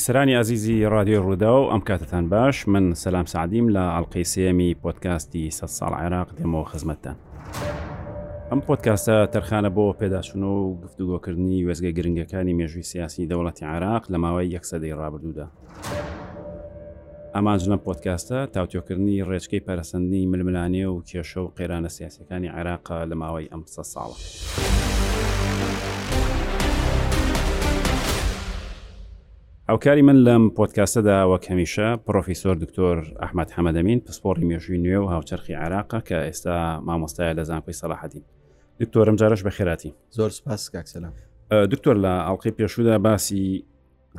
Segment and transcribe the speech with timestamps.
[0.00, 5.50] بیسرانی ئازیزی رادیۆ ڕوودا و ئەم کاتتان باش من سەسلام سعدیم لە ئەڵلقەی سێمی پۆتکاستی
[5.58, 7.16] سە ساڵ عێراق دێمەوە خزمەتتان.
[8.50, 14.52] ئەم پۆتکاستە تەرخانە بۆ پێداچون و گفتوگۆکردنی وێزگە گرنگەکانی مێژوی سیاسی دەوڵەتی عراق لە ماوەی
[14.58, 15.46] یەکسەدەی ڕابردوودا.
[17.34, 23.62] ئامانجنە پۆتکاستە تاوتۆکردنی ڕێچکەی پەرسەندنی ململانێ و کێشە و قێرانە سیاسەکانی عێراق لە ماوەی ئەم
[23.74, 24.16] سە ساڵە.
[29.70, 35.54] ئەوکاری من لەم پۆتکاسەدا وەک هەمیشە پرۆفیسۆر دکتۆر ئەحمد حەمەدەمین پسپۆری مێژوی نوێ و هاوچەرخی
[35.64, 36.56] عراقە کە ئێستا
[36.86, 38.22] مامۆستایە لە زانکۆی سەلاحەتی
[38.80, 41.12] دکتۆرم جارش بە خێراتی زۆر سپاس کاکسلام
[41.72, 43.64] دکتۆر لە ئەڵلقی پێشودا باسی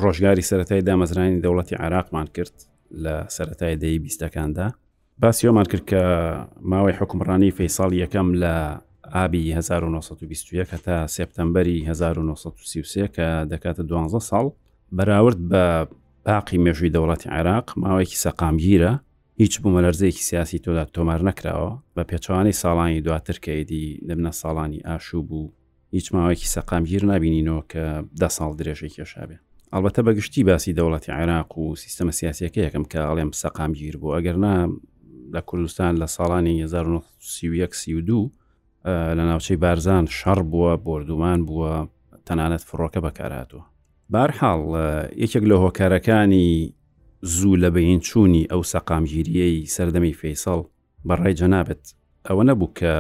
[0.01, 2.55] ڕۆژگاری سەتای دامەزرانی دەوڵەتی عراقمان کرد
[3.03, 4.65] لە سەتای دەی بیستەکاندا
[5.23, 6.02] باسیۆمان کرد کە
[6.71, 8.53] ماوەی حکمڕانی فەیساڵ یەکەم لە
[9.15, 14.49] ئابی 1920 هەتا سپتمبەری 1930 کە دەکاتە 12 ساڵ
[14.97, 15.88] بەراورد بە
[16.25, 18.92] پاقی مێژووی دەوڵەتی عێراق ماوەیەکی سەقامگیرە
[19.42, 25.52] هیچ بوومەلەرزەیەکی سیاسی تۆدا تۆمار نەکراوە بە پێچوانی ساڵانی دواتر کەیدی دەبنە ساڵانی ئاشوو بوو
[25.94, 27.83] هیچ ماوەیەکی سەقامگیر نبینینەوە کە
[28.22, 29.38] ده ساڵ درێژێک کێشابێ
[29.73, 34.55] ئەلبەتە بەگشتی باسی دەوڵەتی عێراق و سیستەمە سیاسەکە یەکەم کە ئەڵێم سەقامگیر بوو ئەگەرنا
[35.36, 38.31] لە کوردستان لە ساڵانی 1932
[39.17, 41.73] لە ناوچەی بارزان شەڕ بووە بردومان بووە
[42.28, 43.64] تەنانەت فڕۆکە بەکاراتوە
[44.14, 44.62] بارحاڵ
[45.23, 46.50] یەکێک لە هۆکارەکانی
[47.36, 50.59] زوو لە بەین چوونی ئەو سەقامگیریەی سەردەمی فەیسەڵ
[51.09, 51.84] بەڕێ جەنابێت
[52.28, 52.94] ئەوە نەبوو کە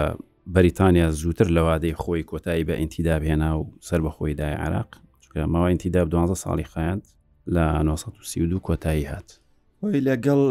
[0.55, 4.89] بەریتانیا زووتر لەوادەی خۆی کۆتایی بە ئینتیداب هێنا و سەر بە خۆیدای عراق
[5.23, 7.03] چکە ماوە ئینتیداب 12 ساڵی خایند
[7.55, 9.29] لە 1932 کۆتایی هات
[9.83, 10.41] هۆی لەگەڵ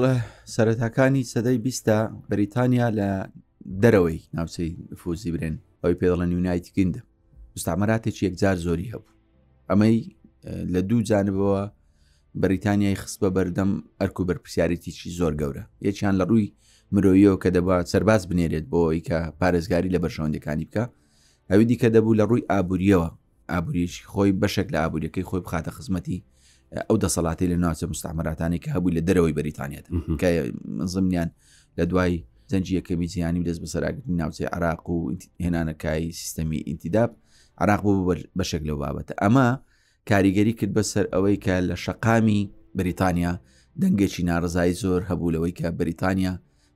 [0.55, 1.99] سەرەتاکانی سەدەی بیستە
[2.31, 3.11] بەریتانیا لە
[3.83, 4.71] دەرەوەی ناوچەی
[5.01, 7.01] فۆزی برێن ئەوی پێڵەن یونایتی گندە
[7.57, 9.11] مستعمەراتێکی یەکجار زۆری هەبوو
[9.71, 9.97] ئەمەی
[10.45, 11.71] لە دوو جانبەوە
[12.35, 13.71] بەریتانیای خست بە بەردەم
[14.01, 16.49] ئەرکو بەرپسیارەتیی زۆر گەورە یەکیان لە ڕووی
[16.95, 20.85] مرۆیەوە کە دەبات سەرباز بنێرێت بۆ ئەوی کە پارێزگاری لە بەرشەوەندەکانی بکە
[21.51, 23.09] ئەوی دیکە دەبوو لە ڕووی ئابوووریەوە
[23.53, 26.19] ئابوووریشی خۆی بەشێک لە ئابوووریەکەی خۆی بخاتە خزمەتی
[26.89, 29.87] ئەو دەسەڵاتی لە ناوچە مستعمراتانی کە هەبووی لە دەرەوەی بەریتانیات
[30.21, 30.29] کە
[30.95, 31.29] زمنیان
[31.79, 32.15] لە دوای
[32.53, 34.97] زەنجی یەکەمی زیانی دەست بە سەراگرنی ناوچەی عراق و
[35.45, 37.11] هێنانەکایی سیستەمی ئینتیداب
[37.63, 39.49] عراق بوو بەشێک لەو بابەتە ئەمە
[40.09, 42.41] کاریگەری کرد بەسەر ئەوەی کە لە شەقامی
[42.79, 43.33] بریتانیا
[43.83, 46.33] دەنگێکی ناڕزای زۆر هەبوو لەوەی کە بریتانیا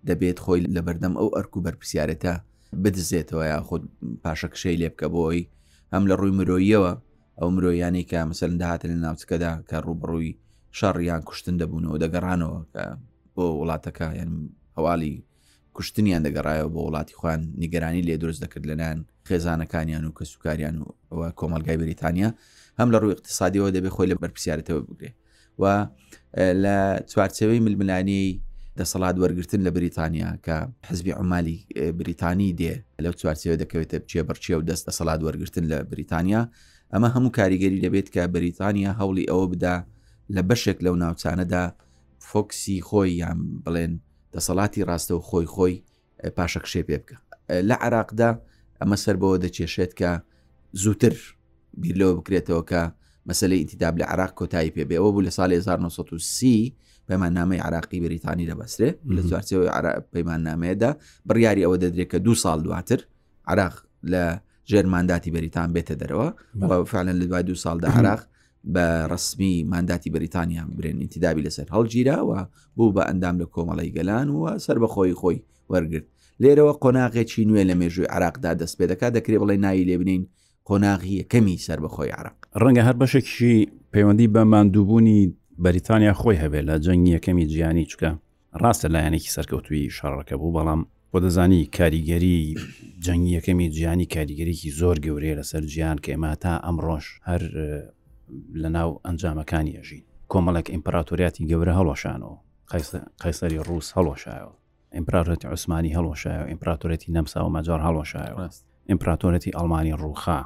[0.09, 2.35] دەبێت خۆی لە بەردەم ئەو ئەرک و بەرپسیارەتە
[2.83, 3.83] بدزێتەوە یا خۆت
[4.23, 5.43] پاشەکشەی لێ بکە بۆی
[5.93, 6.93] ئەم لە ڕووی مرۆییەوە
[7.39, 10.37] ئەو مرۆیانی کە مەسەرن داهاتن لە ناوچکەدا کە ڕوبڕووی
[10.79, 12.85] شەڕیان کوشتن دەبوونەوە دەگەڕانەوە کە
[13.35, 14.31] بۆ وڵاتەکە یان
[14.77, 15.15] هەواڵی
[15.77, 18.99] کوشتنیان دەگەڕایەوە بۆ وڵاتی خوان نیگەرانی لێ درست دەکرد لەلایەن
[19.29, 20.77] خێزانەکانیان و کەسوکاریان
[21.19, 22.29] و کۆمەلگای بریتانیا
[22.81, 25.11] هەم لە ڕووی اقتصادیەوە دەبێت خۆی لە بەرپسیارەتەوە بگرێ
[25.63, 25.65] و
[26.65, 26.77] لە
[27.11, 28.23] چوارچەوەی ململانی
[28.81, 30.57] دەسەڵات وەرگتن لە بریتانیا کە
[30.89, 31.57] حزبی عمالی
[31.99, 32.75] بریتانی دێ
[33.05, 36.43] لەو چوارچەوە دەکەوێتە بچێ بەرچیە و دەست دەسەڵات وەرگتن لە بریتانیا
[36.93, 39.77] ئەمە هەموو کاریگەری دەبێت کە بریتانیا هەوڵی ئەوە بدا
[40.35, 41.63] لە بەشێک لەو ناوچانەدا
[42.29, 43.93] فۆکسی خۆی یان بڵێن
[44.37, 45.75] دەسەڵاتی ڕاستە و خۆی خۆی
[46.37, 47.17] پاشەکشێ پێ بکە
[47.69, 48.31] لە عراقدا
[48.81, 50.11] ئەمە سەر بەوە دەچێشێت کە
[50.83, 51.15] زووتر
[51.81, 52.83] بیرلەوە بکرێتەوە کە
[53.29, 56.75] مەسلەی ئیتاب لە عراق کۆتایی پێبێەوە بوو لە ساڵی 1930
[57.09, 59.71] پەیماننامەی عراقی بریتانی دەبەسرێ لە زوارچەوەی
[60.15, 60.91] پەیماننامەیەدا
[61.29, 63.01] بڕیاری ئەوە دەدرێت کە دو ساڵ دواتر
[63.51, 63.75] عراق
[64.13, 64.25] لە
[64.71, 66.29] ژێرمانداتی بەریتان بێتە دەرەوە
[66.93, 68.21] فعلەن لە دوای دو ساڵدا عراق
[68.73, 72.41] بە ڕسمی ماداتی بریتانیا برێن انتیدابی لەسەر هەڵگیراوە
[72.77, 75.39] بوو بە ئەندام لە کۆمەڵی گەلان وە سەر بە خۆی خۆی
[75.73, 76.07] وەرگرت
[76.43, 80.23] لێرەوە قۆناغێکی نوێ لە مێژوی عراقدا دەست پێ دەکات دەکرێ بڵێ نایی لێ بنین
[80.69, 83.57] قۆناغی یەکەمی سەر بەخۆی عراق ڕەنگە هەر بەشێکشی
[83.93, 85.21] پەیوەندی بە مادووبوونی
[85.65, 88.11] بەریتانیا خۆی هەبێت لە جەنگی یەکەمی جیانی چکە
[88.63, 90.81] ڕاستە لایەنێکی سەرکەوتوی شارڕەکە بوو بەڵام
[91.13, 92.41] بۆ دەزانی کاریگەری
[93.05, 97.43] جەنگی یەکەمی جیانی کاریگەریکی زۆر گەورەیە لەسەر گیان کە ئێمە تا ئەمڕۆژ هەر
[98.63, 102.35] لە ناو ئەنجامەکانی ئەژین کۆمەڵێک ئیمپراتوریاتی گەورە هەڵۆشانەوە
[103.23, 104.55] قەیسەری ڕوس هەڵۆشایەوە
[104.97, 108.45] ئیمپراتورەتی عوسمانی هەڵۆشایەوە ئیمپراتورەتی نەمسا و مەجار هەڵۆشایەوە
[108.91, 110.39] ئیمپراتۆرەتی ئەلمانی ڕووخا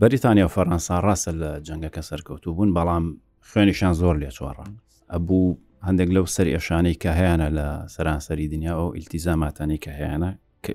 [0.00, 3.04] بەریتانیا و فەرەنسا ڕاستە لە جەنگەکە سەرکەوتوو بوون بەڵام
[3.50, 4.66] خوێنیشان زۆر لێ چۆڕە
[5.12, 10.18] ئەبوو هەندێک لەو سەر ئێشانەی کە هەیەە لە سەرانسەری دنیا و ئیلتیزاماتانی کە هەیەە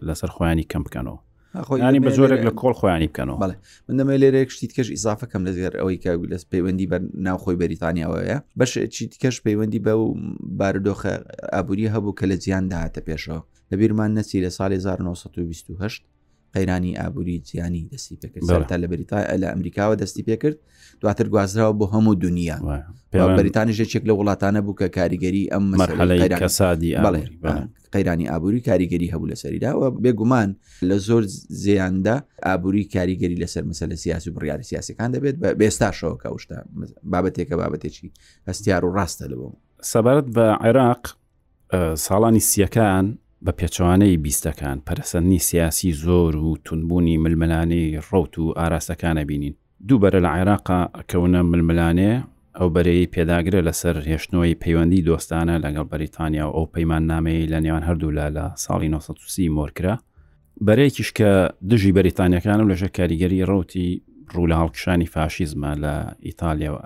[0.07, 1.19] لەسەر خۆیانی کەم بکەنەوە
[1.65, 3.56] خۆیانی بە زۆرێک لە کۆڵ خۆیانی بکەنەوە بەڵێ
[3.88, 8.71] من دەمە لێرە شتیت کەش ئیزافەکەم لەگەر ئەوەی کە لەس پەیوەندی بەر ناوخۆی بەریتانیاوەیە بەش
[8.95, 10.06] چیت کەش پەیوەندی بە و
[10.59, 11.13] بارودۆخە
[11.54, 13.39] ئابووری هەبوو کە لە جیان داهاتە پێشەوە
[13.71, 16.16] لەبییرمان نەچی لە ساڵی 1920
[16.53, 20.55] قەیرانی ئابووری جیانی دەستی پێکرد تا لە بریتا لە ئەمریکاوە دەستی پێکرد
[21.01, 22.57] دواتر گوازراوە بۆ هەموو دنیا
[23.38, 25.63] بەریتانیژێکێک لە وڵاتانە بوو کە کاریگەری ئەم
[26.41, 26.95] کەسادی
[27.94, 30.49] قەیرانی ئابووری کاریگەری هەبوو لە سەریداوە بێگومان
[30.89, 31.23] لە زۆر
[31.63, 32.15] زیاندا
[32.45, 36.57] ئابووری کاریگەری لەسەر مەسە لە سیاسی بڕیاری سیاسەکان دەبێت بە بێستاشەوە کەوشتا
[37.11, 38.07] بابەتێکە بابەتێکی
[38.50, 39.57] هەستیار و ڕاستە لەبوو
[39.91, 41.03] سەبارەت بە عێراق
[42.05, 43.07] ساڵانی سیەکان
[43.45, 49.56] بە پێچوانەی بیستەکان پەرسەندنی سیاسی زۆر و تونبوونی ململانەی ڕوت و ئاراسەکانە بینین
[49.89, 50.80] دووبەرە لە عێراقا
[51.12, 52.12] کەونە ململانێ
[52.57, 57.84] ئەو بەرەی پێداگرە لەسەر هێشتنەوەی پەیوەندی دۆستانە لەگەڵ بەریتانیا و ئەو پەیمان نامەی لە نێوان
[57.89, 59.95] هەردوو لە لە ساڵی 1930 مۆرکرا
[60.66, 61.31] بەرەیەکیش کە
[61.69, 63.88] دژی بەریتانیەکان و لەژە کاریگەری ڕوتی
[64.34, 65.95] ڕوو لە هەڵکشانی فاشیزمە لە
[66.28, 66.78] ئیتالیا و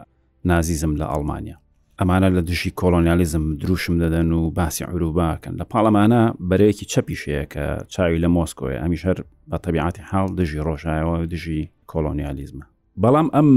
[0.50, 1.58] نازیزم لە ئەڵمانیا
[2.02, 8.20] ئەمانە لە دژی کۆلۆنیالیزم دروشم دەدەن و باسی عروباکەن لە پاڵەمانە بەرەیەکی چەپیشەیە کە چاوی
[8.24, 9.18] لە مۆسکۆی ئەمیش هەر
[9.50, 11.62] بە تەبیعاتی حاڵ دژی ڕۆژایەوە دژی
[11.92, 12.66] کۆلۆنیالیزمە
[13.04, 13.50] بەڵام ئەم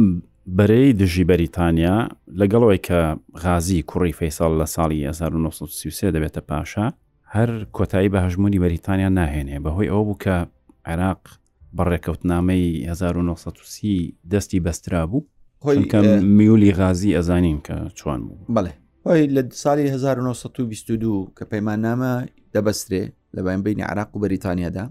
[0.59, 1.97] بەرەی دژی بەریتانیا
[2.41, 3.01] لەگەڵەوەی کە
[3.45, 6.87] غازی کوڕی فەیساڵ لە ساڵی 1933 دەبێتە پاشا
[7.35, 10.37] هەر کۆتایی بە هەژمونی بەریتانیا ناهێنێ بەهۆی ئەو بوو کە
[10.87, 11.23] عێراق
[11.77, 15.27] بەڕێکەوتنامەی 1930 دەستی بەسترا بوو
[15.67, 18.73] هۆی میولی غازی ئەزانین کە چوان بوو بڵێ
[19.07, 22.13] هۆی لە ساڵی 1922 کە پەیمان نامە
[22.55, 23.03] دەبەسترێ
[23.37, 24.85] لەبایەن بینی عراق و بەریتانیادا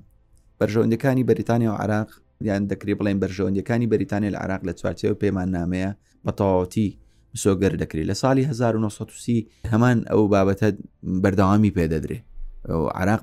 [0.59, 2.09] بەرژەوەندەکانی بەریتانیا و عراق
[2.47, 5.89] یان دەکرێ بڵێن بەرژەوەندەکانی بەریتانیا لە عراق لە چوارچەوە پەیمان نامەیە
[6.25, 6.87] بەتەواوەتی
[7.33, 10.69] مسۆگەر دەکرێت لە ساڵی 1930 هەمان ئەو بابەتە
[11.23, 12.23] بەردەوامی پێدەدرێت
[12.71, 13.21] عراق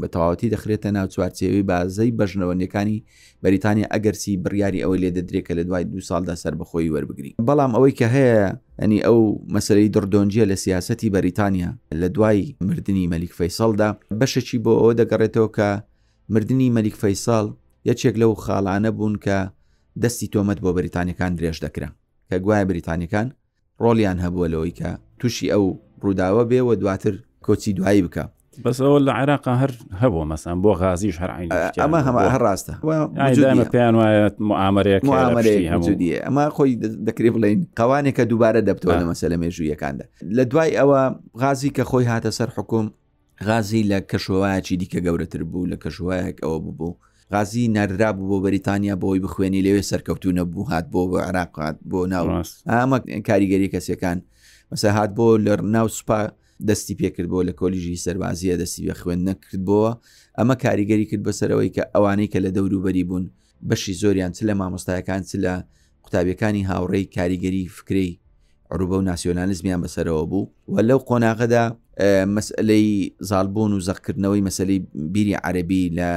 [0.00, 2.98] بە تەواوەتی دەخرێتە ناو چوارچێوی بازەی بەژنەوەنیەکانی
[3.42, 7.94] بەریتانیا ئەگەرسی بڕیاری ئەوەی لێ دەدرێکە لە دوای دو سالدا سەر بەخۆی وەربگری بەڵام ئەوەی
[7.98, 8.42] کە هەیە
[8.80, 9.18] ئەنی ئەو
[9.54, 13.88] مەسەی دڕدۆنجیە لە سیاستی بەریتانیا لە دوای مردنی مەلیک فەیسەڵدا
[14.20, 15.68] بەشەکی بۆ ئەوە دەگەڕێتەوە کە
[16.34, 17.46] مردنی مەلیک فەیساڵ
[17.90, 19.38] یەکێک لەو خاڵانە بوون کە
[20.02, 21.88] دەستی تۆمەت بۆ بەریتانەکان درێژ دەکرا
[22.28, 23.28] کە گوایە بریتانەکان
[23.82, 25.64] ڕۆلیان هەبووە لەوەی کە تووشی ئەو
[26.02, 27.14] ڕووداوە بێەوە دواتر
[27.46, 28.24] کۆچی دوایی بکە
[28.64, 29.72] بەس ئەوە لە عێراقا هەر
[30.02, 31.50] هەبوو مەسان بۆ غازیش هەرعین
[31.82, 32.74] ئەمە هەمە هەر ڕاستە
[33.74, 35.02] پێیان وایە معامرەیەک
[35.72, 36.72] هەمودیە ئەمە خۆی
[37.08, 40.04] دەکرێ بڵین قوانێکە دووبارە دەبتەوە لە مەسە لە مێژوویەکاندا
[40.36, 41.00] لە دوای ئەوە
[41.42, 42.86] غازی کە خۆی هاتە سەر حکوم
[43.48, 46.92] غازی لە کەشوایەکی دیکە گەورەتر بوو لە کەژوایەک ئەوە بوو
[47.34, 52.00] غازی نەررا بوو بۆ بەریتانیا بۆی بخوێنی لەوێ سەرکەوتو نەبوو هات بۆ بە عراقات بۆ
[52.14, 52.24] ناو
[52.70, 52.98] ئامە
[53.28, 54.18] کاریگەری کەسەکان
[54.72, 56.20] مەسە هات بۆ لە ناو سوپا
[56.68, 59.90] دەستی پێکردبووە لە کۆلیژی سەربازیە دەستی بە خوێن نەکردبووە
[60.38, 63.24] ئەمە کاریگەری کرد بەسەرەوەی کە ئەوانەی کە لە دەوروبەری بوون
[63.68, 65.52] بەشی زۆریان چ لە مامۆستایەکان چ لە
[66.04, 68.10] قوتابیەکانی هاوڕێی کاریگەری فکری
[68.72, 71.64] عروبە و ناسیۆنالیزمیان بەسەرەوە بوو و لەو قۆناغەدا
[72.36, 72.86] مەسلەی
[73.30, 74.78] زالبوون و زەقکردنەوەی مەسلەی
[75.12, 76.10] بیری عەربی لە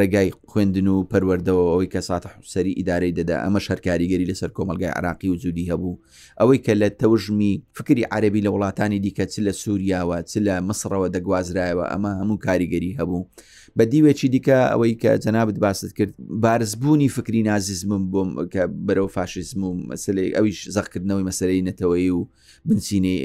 [0.00, 5.28] ڕێگای خوێندن و پەروەردەوە ئەوەی کە ساتە حوسری ئیدارەی دەدا ئەمە شەرکاریگەری لەسەر کۆمەلگای عراقی
[5.30, 5.98] و زودی هەبوو
[6.40, 11.08] ئەوەی کە لە تەژمی فکری عربی لە وڵاتانی دیکە چ لە سووریاوە چ لە مسرەوە
[11.16, 13.20] دەگوازرایەوە ئەمە هەموو کاریگەری هەبوو
[13.78, 16.14] بە دیوێکی دیکە ئەوەی کە جەنابت باست کرد
[16.44, 22.20] بارزبوونی فکری نازیزمم بۆم کە بەرەو فاشیزم و مەسلەی ئەویش زەخکردنەوەی مەسلەی نەتەوەی و
[22.68, 23.18] بنچینەی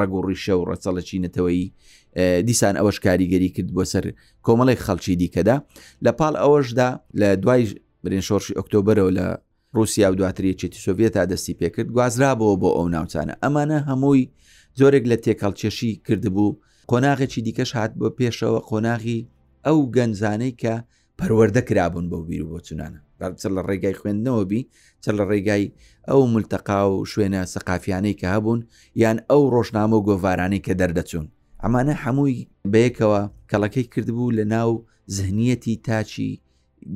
[0.00, 1.62] ڕگوڕیشە و ڕەچەڵەچی نەتەوەی
[2.18, 4.04] دیسان ئەوەش کاریگەری کرد بۆ سەر
[4.46, 5.56] کۆمەڵێک خەڵکی دیکەدا
[6.04, 6.88] لە پاڵ ئەوەشدا
[7.20, 7.64] لە دوای
[8.04, 9.26] برێنشۆڕشی ئۆکتۆبرەوە لە
[9.76, 14.22] رووسیا و دواتریەچێتی سۆڤێت تا دەستی پێکرد گوازرابەوە بۆ ئەو ناوچانە ئەمانە هەمووی
[14.80, 16.58] زۆرێک لە تێکەڵچێشی کردبوو
[16.90, 19.20] قۆناغێکی دیکەش هات بۆ پێشەوە قۆناغی
[19.66, 20.74] ئەو گەنجانەی کە
[21.18, 22.98] پەروەەردە کرابوون بۆ بیر و بۆ چونانە
[23.40, 24.62] چل لە ڕێگای خوێندنەوەبی
[25.04, 25.64] چل لە ڕێگای
[26.08, 28.60] ئەو ملتەقا و شوێنە سەقافیانەی کە هەبوون
[29.02, 31.28] یان ئەو ڕۆژنامە و گۆڤارانەی کە دەردەچوون
[31.66, 32.38] ئەمانە هەمووی
[32.74, 33.20] بەیەکەوە
[33.50, 34.70] کەڵەکەی کردبوو لە ناو
[35.16, 36.30] زهنیەتی تاچی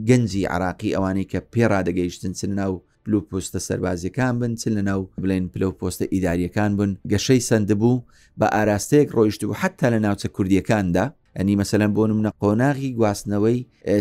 [0.08, 2.72] گەنجی عراقی ئەوانەی کە پێڕادەگەیشتن چ ناو
[3.04, 8.04] پلو پۆستە سەربازیەکان بن چ لە ناو بڵێن پلو پۆستە ئیداریەکان بن گەشەی سند بوو
[8.40, 11.04] بە ئاراستەیەک ڕۆیشت و حتا لە ناوچە کوردیەکاندا
[11.36, 13.58] ئەنی مەسەلەن بۆ منە قۆناغی گواستنەوەی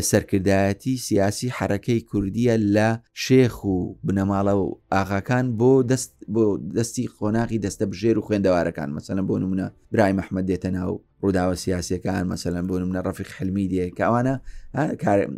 [0.09, 2.89] سەرکردایەتی سیاسی حرەکەی کوردیە لە
[3.25, 6.43] شێخ و بنەماڵە و ئاغاکان بۆ دەست بۆ
[6.77, 12.23] دەستی قۆناغی دەستە بژێر و خوێندەوارەکان مەسەلەن بۆ منە برای مححمد دێتە ناو ڕووداوە سیاسەکان
[12.33, 14.35] مەسەلەن بۆ منە ڕەفیق حلمی دیە کە ئەوانە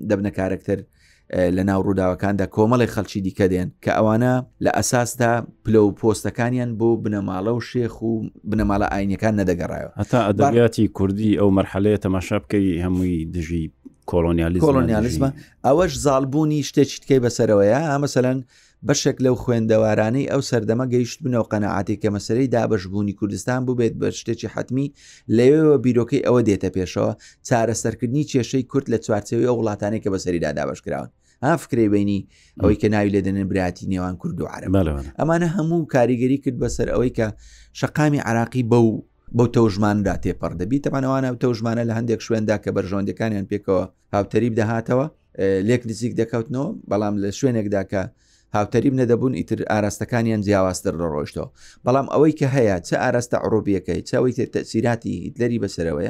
[0.09, 0.79] دەبنە کارکتەر
[1.35, 4.31] لە ناو ڕووداوەکاندا کۆمەڵی خەلکی دیکە دێن کە ئەوانە
[4.65, 5.31] لە ئەساستا
[5.65, 8.11] پلە و پۆستەکانیان بۆ بنەماڵە و شێخ و
[8.49, 13.63] بنەماڵە ئاینەکان نەدەگەڕایەوە هەتا ئەدەریاتی کوردی ئەو مەرحەلەیە تەماشا بکەی هەمووی دژی
[14.11, 15.29] کۆلۆنیالیزمە
[15.67, 18.39] ئەوەش زالبوونی شتێکیتکەی بەسەرەوەیە ئامەسەلەن
[18.89, 24.47] بەشێک لەو خوێندەوارانەی ئەو سەردەمە گەیشت بنەوە قەنەعاتی کە مەسەری دابشبوونی کوردستان ببێت بە شتێکی
[24.55, 24.87] حتمی
[25.37, 27.11] لەوێەوە بیرۆکەی ئەوە دێتە پێشەوە
[27.47, 31.09] چارەسەرکردنی کێشەی کورت لە چوارچەوەی ئەو وڵاتانی کە بەسەریدا دابشکراون
[31.49, 32.19] ئافکرێ بینی
[32.61, 34.71] ئەوەی کە ناوی لە دەنێن براتی نێوان کورد و عرب
[35.19, 37.27] ئەمانە هەموو کاریگەری کرد بەسەر ئەوەی کە
[37.79, 38.87] شقامی عراقی بەو
[39.37, 43.83] بەو تەژماندا تێپەر دەبی تەمانەوانە و تەژمانە لە هەندێک شوێندا کە بەرژۆندەکانیان پێکەوە
[44.15, 45.05] هاوتەریب دەهاتەوە
[45.69, 48.01] لێک نزیک دەکەوتنەوە بەڵام لە شوێنێکدا کە
[48.55, 51.47] هاوتەریم نەدەبوون ئیتر ئاراستەکانیان جیاوازتر ڕۆشتەوە
[51.85, 56.09] بەڵام ئەوەی کە هەیە چه ئاراستە ئەوروپیەکەی چاوی تەسیراتی هیتلەری بەسەرەوەە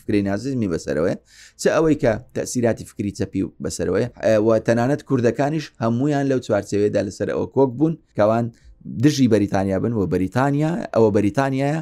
[0.00, 1.14] فکری نازمی بەسەرەوەە
[1.60, 4.06] چه ئەوەی کە تەسیراتی فکری چەپی بەسەرەوەە
[4.66, 8.44] تەنانەت کوردەکانیش هەمویان لەو چوارچەوێدا لەسەر ئەوە کۆک بوون کەوان
[9.04, 11.78] دژی بەریتانیا بن و بەریتانیا ئەوە بەریتانیاە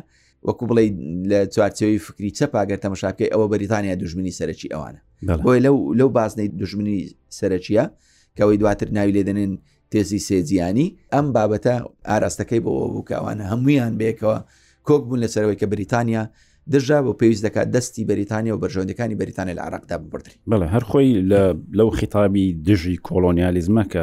[0.48, 0.84] وەکو بڵێ
[1.30, 5.00] لە چوارچەوەی فکری چەپاگەر تەمەشاکەی ئەوە بەریتانیا دژمنی سەرکی ئەوانە
[5.44, 6.98] بۆی لەو لەو باسنەی دژمنی
[7.38, 7.84] سەرکیە
[8.36, 9.52] کەەوەی دواتر ناوی لێدەنێن
[9.94, 11.74] تێزی سێجییانی ئەم بابەتە
[12.10, 14.36] ئاراستەکەی بۆ بووکوانە هەمویان بێکەوە
[14.88, 16.22] کۆک بوون لەسەرەوەی کە بریتانیا
[16.72, 21.10] دژا بۆ پێویست دەکات دەستی بەریتانیا و بەرژۆندەکانی بریتانیا لە عراقدا ببرتری بەڵە هەرخۆی
[21.78, 24.02] لەو خیتابی دژی کۆلۆنیالیزمە کە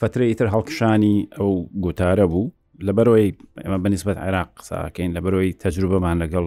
[0.00, 1.50] فترەیتر هەڵکشانی ئەو
[1.84, 2.52] گوتارە بوو
[2.86, 3.28] لەبەرەوەی
[3.64, 6.46] ئەمە بەنسبت عێراق قساکەین لەبەرەوەی تەجروبەمان لەگەڵ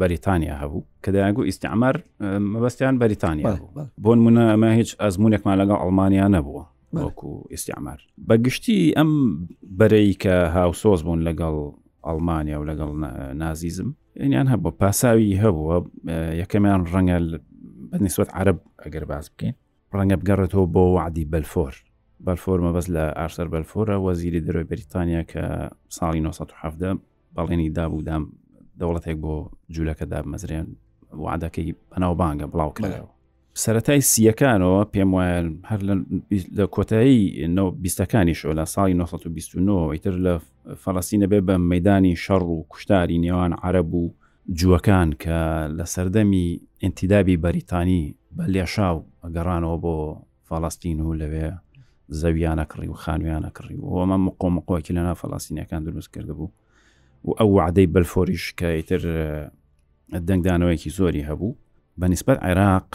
[0.00, 1.96] بەریتانیا هەبوو کە دایانگو ئیسعمار
[2.54, 3.52] مەبەستیان بەریتانیا
[4.04, 6.64] بۆ منە ئەمە هیچ ئەزمونێکمان لەگەڵ ئەڵمانیا نەبووە
[7.02, 7.98] وەکو ئیسیامار
[8.28, 9.10] بەگشتی ئەم
[9.78, 11.54] بەرەی کە هاوسۆز بوون لەگەڵ
[12.06, 12.90] ئەڵمانیا و لەگەڵ
[13.42, 13.88] نازیزم
[14.34, 15.76] یان هەبوو پاساوی هەبووە
[16.42, 17.18] یەکەمیان ڕەنگە
[17.90, 19.54] بەنیسوەت عرب ئەگەر باز بکەین
[19.96, 21.74] ڕەنگە بگەڕێتەوە بۆ وعدی بەلفۆر
[22.26, 25.44] بەلفۆرمە بەس لە ئارسەر بەلفۆرە وەزیری دەروی بریتانیا کە
[25.96, 27.00] ساڵی 1970
[27.36, 28.22] بەڵێنی دابوو دام
[28.80, 29.34] دەوڵەتێک بۆ
[29.74, 30.66] جوولەکە دابمەزرێن
[31.24, 33.13] وعدەکەی بەناوبانگە بڵاو کردەوە
[33.62, 35.80] سەتای سیەکانەوە پێم وایە هەر
[36.58, 37.46] لە کۆتایی
[37.82, 40.34] بیستەکانی شۆ لە ساڵی 1929 تر لە
[40.82, 44.14] فەڵەسینە بێ بە مەدانی شەڕ و کوشتاری نێوان عرب و
[44.60, 48.02] جووەکان کە لە سەردەمی ئینتیدابی بەریتانی
[48.36, 49.96] بە لێشاو ئەگەڕانەوە بۆ
[50.48, 51.48] فەڵاستین و لەوێ
[52.20, 56.50] زەویانە کڕی و خانویانە کڕی و ئەمە مقۆمەقۆکی لەنا فەڵاستینەکان دروست کردبوو
[57.24, 59.02] و ئەو عادەی بەلفۆریش کە ئیتر
[60.28, 61.50] دەنگدانەوەیکی زۆری هەبوو
[62.00, 62.88] بەنسبەت عێراق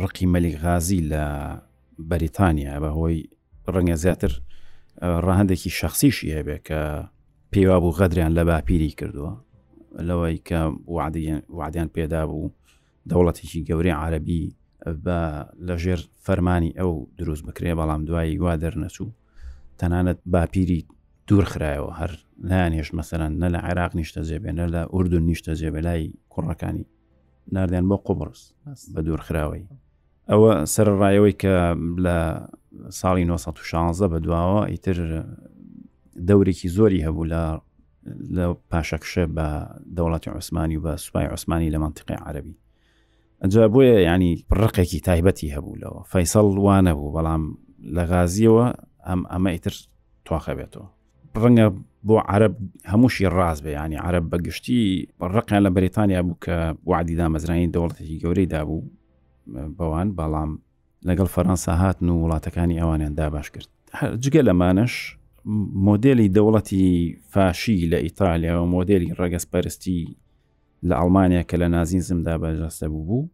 [0.00, 1.24] ڕقی مەلیک غازی لە
[2.10, 3.18] بەریتانیا بەهۆی
[3.74, 4.32] ڕەنگە زیاتر
[5.26, 6.80] ڕاهندێکی شخصیشی هەبێ کە
[7.52, 9.32] پێوا بوو غەدریان لە باپیری کردووە
[10.08, 10.60] لەوەی کە
[11.58, 12.52] وعدیان پێدا بوو
[13.10, 14.42] دەوڵەتێکی گەورەی عربی
[15.04, 15.18] بە
[15.68, 19.10] لەژێر فەرمانی ئەو دروست بکرێ بەڵام دوایی وا دەرنەچوو
[19.80, 20.80] تەنانەت باپیری
[21.28, 22.12] دوورخرایەوە هەر
[22.48, 26.84] لایەنێش مەسەرەن نە لە عێراق نیشتە زێبێنە لە ئوردون نیشتە زێبێلای کوڕەکانی
[27.52, 28.54] نردیان بۆ قوبرس
[28.94, 29.64] بە دوورخراوەی
[30.30, 32.16] ئەوە سەرڕایەوەی کە لە
[33.00, 34.98] ساڵی 1960 بەدواوە ئیتر
[36.28, 37.42] دەورێکی زۆری هەبوو لە
[38.36, 39.46] لە پاشەکشە بە
[39.96, 42.56] دەوڵاتی عوسمانی و بە سوپای عوسمانی لە منطقی عربی
[43.44, 47.42] ئەجا بۆیە ینی پڕقێکی تایبەتی هەبوو لەوە فەیسەڵ وانە بوو بەڵام
[47.96, 48.66] لە غازیەوە
[49.06, 49.74] ئەم ئەمە ئیتر
[50.26, 50.93] تواخە بێتەوە
[51.42, 51.66] ڕەنگە
[52.08, 52.54] بۆ عرب
[52.92, 54.80] هەمووشی ڕاز بێ ینی عرب بەگشتی
[55.34, 56.54] ڕقیان لە بەریتانیا بوو کە
[56.90, 58.90] وعدیدا مەزرانی دەوڵەتێکی گەورەیدا بوو
[59.78, 60.50] بەوان بەڵام
[61.08, 63.68] لەگەڵ فەەنسا هاتن و وڵاتەکانی ئەوانیان داباش کرد
[64.22, 64.94] جگە لەمانش
[65.88, 66.84] مۆدلی دەوڵەتی
[67.32, 70.00] فاشی لە ئیتالیا و مۆدلی ڕگەسپەرستی
[70.88, 73.28] لە ئەڵمانیا کە لە نازین زمدا بەجاستە بوو بوو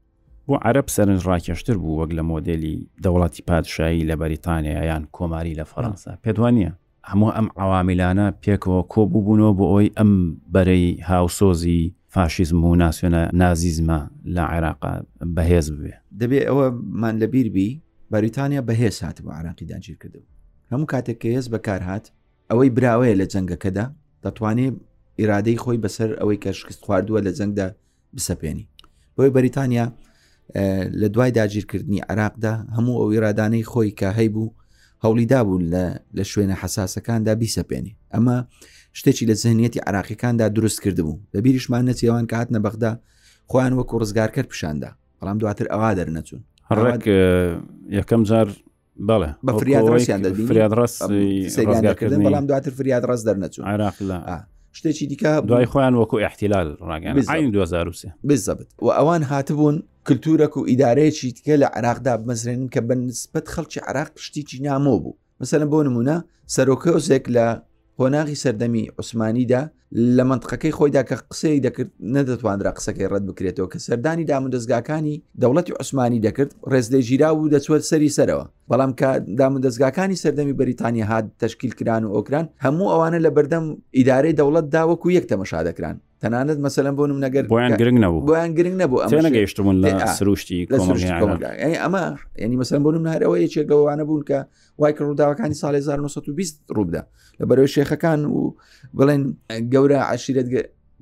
[0.48, 5.64] بۆ عرب سەرنج ڕاکێشتر بوو وەک لە مۆدلی دەوڵەتی پادشایی لە بەریتانیا یان کۆماری لە
[5.72, 6.70] فەەنسا پێدوانە
[7.12, 10.12] هەموو ئەم عواملانە پێکەوە کۆبووبوونەوە بۆ ئەوی ئەم
[10.54, 11.82] بەرەی هاوسۆزی
[12.14, 14.00] فاشیزم و ناسیۆنە نازیزمە
[14.36, 14.92] لە عێراقا
[15.36, 17.70] بەهێز ببێ دەبێت ئەوەمان لەبیربی
[18.12, 20.20] بەریتانیا بەهێز هات بۆ عراقی داگیر کردو
[20.72, 22.04] هەموو کاتێک کە هێز بەکار هات
[22.50, 23.86] ئەوەی براوەیە لە جەنگەکەدا
[24.24, 24.74] دەتوانێت
[25.20, 27.66] ئیرادەی خۆی بەسەر ئەوەی کە شکست خواردووە لە جەنگدا
[28.16, 28.64] بسەپێنی
[29.16, 29.86] بۆی بەریتانیا
[31.00, 34.48] لە دوای داگیرکردنی عراقدا هەموو ئەو ئیرادانەی خۆی کە هەیبوو
[35.04, 35.64] هەوڵی دابوون
[36.16, 38.36] لە شوێنە حساسەکاندا بیسەپێنی ئەمە
[38.98, 42.92] شتێکی لە زەنیەتی عراقیەکاندا دروست کردبوو لە بیریشمان نەچیەوان کە هاتنە بەغدا
[43.50, 44.90] خۆیان وەکو ڕزگارکرد پیششاندا
[45.20, 47.04] بەڵام دواتر ئەوا دەرنەچوون هەڕێک
[47.98, 48.48] یەکەم جار
[49.08, 54.18] بەڵێ بە فریادڕاستیادڕاستکردن بەڵام دواتر فریاد ڕاست دەرنەچوون عراقلا
[54.78, 59.76] شتێکی دیکە دوای خۆیان وەکو احتیلال ڕاگەن 2023 بزەبت و ئەوان هاتبوون
[60.08, 65.16] کللتورەك و ئیدارەیەکی تکە لە عراقدا بمەزرێنن کە بە نسبت خەڵکی عراق پشتیی نامۆ بوو
[65.42, 66.16] مثلە بۆ نمونە
[66.54, 67.46] سەرۆکەوزێک لە
[68.00, 69.62] هۆناغی سەردەمی عوسمانیدا
[70.16, 76.20] لە منطقەکەی خۆیدا کە قسەی دەکرد نەدەتواندرا قسەکەی ڕەت بکرێتەوە کە سەردانی دامودەزگاکانی دەوڵەتی عوسمانی
[76.26, 79.08] دەکرد ڕێزدەی ژیرا و دەچوێت سەری سەرەوە بەڵام کە
[79.40, 83.64] دامودەزگاکانی سەردەمی بەریتانیا هاات تشکیلکران و ئۆکران هەموو ئەوانە لە بەردەم
[83.98, 88.76] ئیدارەی دەوڵەت داوەکو یەک تەمەشا دەکران تەنانەت مەسەلم بۆ نمەگەر بۆیان گرنگ نەبوو بۆیان گرنگ
[88.82, 90.60] نەبوو ئەمە نەگەیشتمون لە سروشتی
[91.84, 92.04] ئەمە
[92.42, 94.38] ینی مەسەلم بۆ نمنارەوە یەکێک لەوانە بوون کە
[94.80, 97.02] وای کە ڕووداوەکانی ساڵی 1920 ڕووبدا
[97.40, 98.40] لە بەرەو شێخەکان و
[98.98, 99.22] بڵێن
[99.72, 100.48] گەورە عشیرەت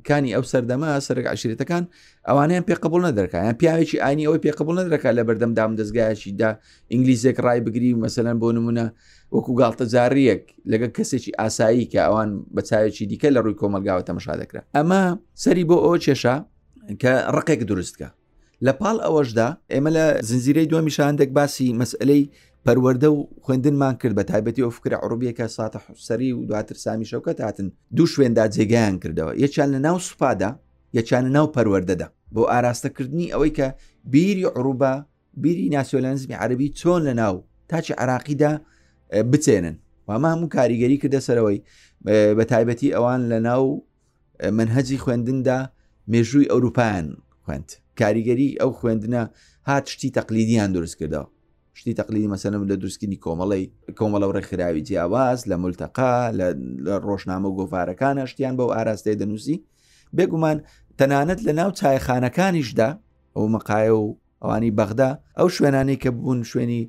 [0.09, 1.85] کانی ئەو سەردەما سەرک عشرێتەکان
[2.29, 6.51] ئەوانیان پێ قبول نەدەکان پیاوێکی ئاینی ئەوی پێ قبول نەدەکە لە بەردەمدام دەستگایشیدا
[6.93, 8.87] ئینگلیزێک ڕای بگری مەسەەن بۆ نمونە
[9.37, 10.43] وەکو گاڵتە جاریەک
[10.73, 15.01] لەگە کەسێکی ئاسایی کە ئەوان بەچاوێکی دیکە لە ڕووی کۆمەلگاوە تەمەشا دەکرا ئەمە
[15.45, 16.37] سەری بۆ ئەو چێشا
[17.03, 18.09] کە ڕقێک دروستکە
[18.67, 22.23] لە پاڵ ئەوەشدا ئێمە لە زنجیرەی دووەمی شاندێک باسی مەسئلەی
[22.67, 27.39] پەروەەردە و خوێندنمان کرد بە تایبەتی ئەو فکرە عڕوبیەکە ساتە حوسری و دواتر سامی شەکەت
[27.45, 27.67] هاتن
[27.97, 30.51] دوو شوێندا جێگایان کردەوە یەکیان لە ناو سوپادا
[30.99, 33.67] یەکیان لە ناو پەروەەردەدا بۆ ئاراستەکردنی ئەوەی کە
[34.13, 34.93] بیری عڕوبا
[35.43, 37.35] بیری ناسیۆلەنزمی عربی چۆن لە ناو
[37.69, 38.53] تاچی عراقیدا
[39.31, 39.75] بچێنن
[40.09, 41.59] وامە هەموو کاریگەری کردە سەرەوەی
[42.39, 43.65] بە تایبەتی ئەوان لە ناو
[44.59, 45.59] منهەجی خوێندندا
[46.13, 47.07] مێژووی ئەوروپیان
[47.45, 47.69] خوێند
[48.01, 49.23] کاریگەری ئەو خوێندنە
[49.69, 51.27] هات شتی تەقلیدیان دروست کردەوە
[51.81, 53.65] شتی تەقلیدی مەسەنم لە دروستکردنی کۆمەڵی
[53.99, 56.47] کۆمەڵە ڕێکخراوی جیاواز لە ملتەقا لە
[57.07, 59.57] ڕۆژنامە گۆڤارەکانە شتیان بەو ئاراستەی دەنووسی
[60.17, 60.59] بێگومان
[60.99, 62.89] تەنانەت لە ناو چایخانەکانیشدا
[63.37, 64.07] ئەو مەقایە و
[64.43, 66.83] ئەوانی بەغدا ئەو شوێنانی کە بوون شوێنی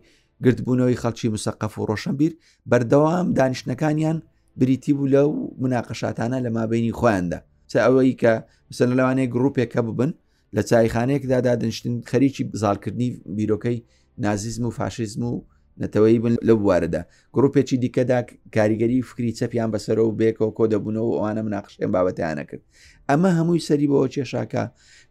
[0.45, 2.31] گرتبوونەوەی خەڵکی مسەقف و ڕۆشنبیر
[2.71, 4.17] بەردەوام دانیشتەکانیان
[4.59, 5.29] بریتی بوو لەو
[5.63, 7.37] مناقەشاتانە لە مابینی خۆیاندا
[7.71, 8.33] چا ئەوەی کە
[8.71, 10.11] مسل لەوانەیە گرروپێکە ببن
[10.55, 13.77] لە چایخانەیەکدا دادنشتن خەریکی بزالکردنی بیرۆکەی
[14.23, 15.43] نازیزم و فاشیزم و
[15.81, 17.01] نەتەوەی بن لە بوارەدا
[17.35, 18.19] گرروپێکی دیکەدا
[18.55, 22.63] کاریگەری فکری چەپیان بەسەرەوە بێکەوە کۆ دەبوونەوە ئەوانە مناقشێن بابەتیانە کرد
[23.09, 24.63] ئەمە هەمووی سەری بەوە کێشاکە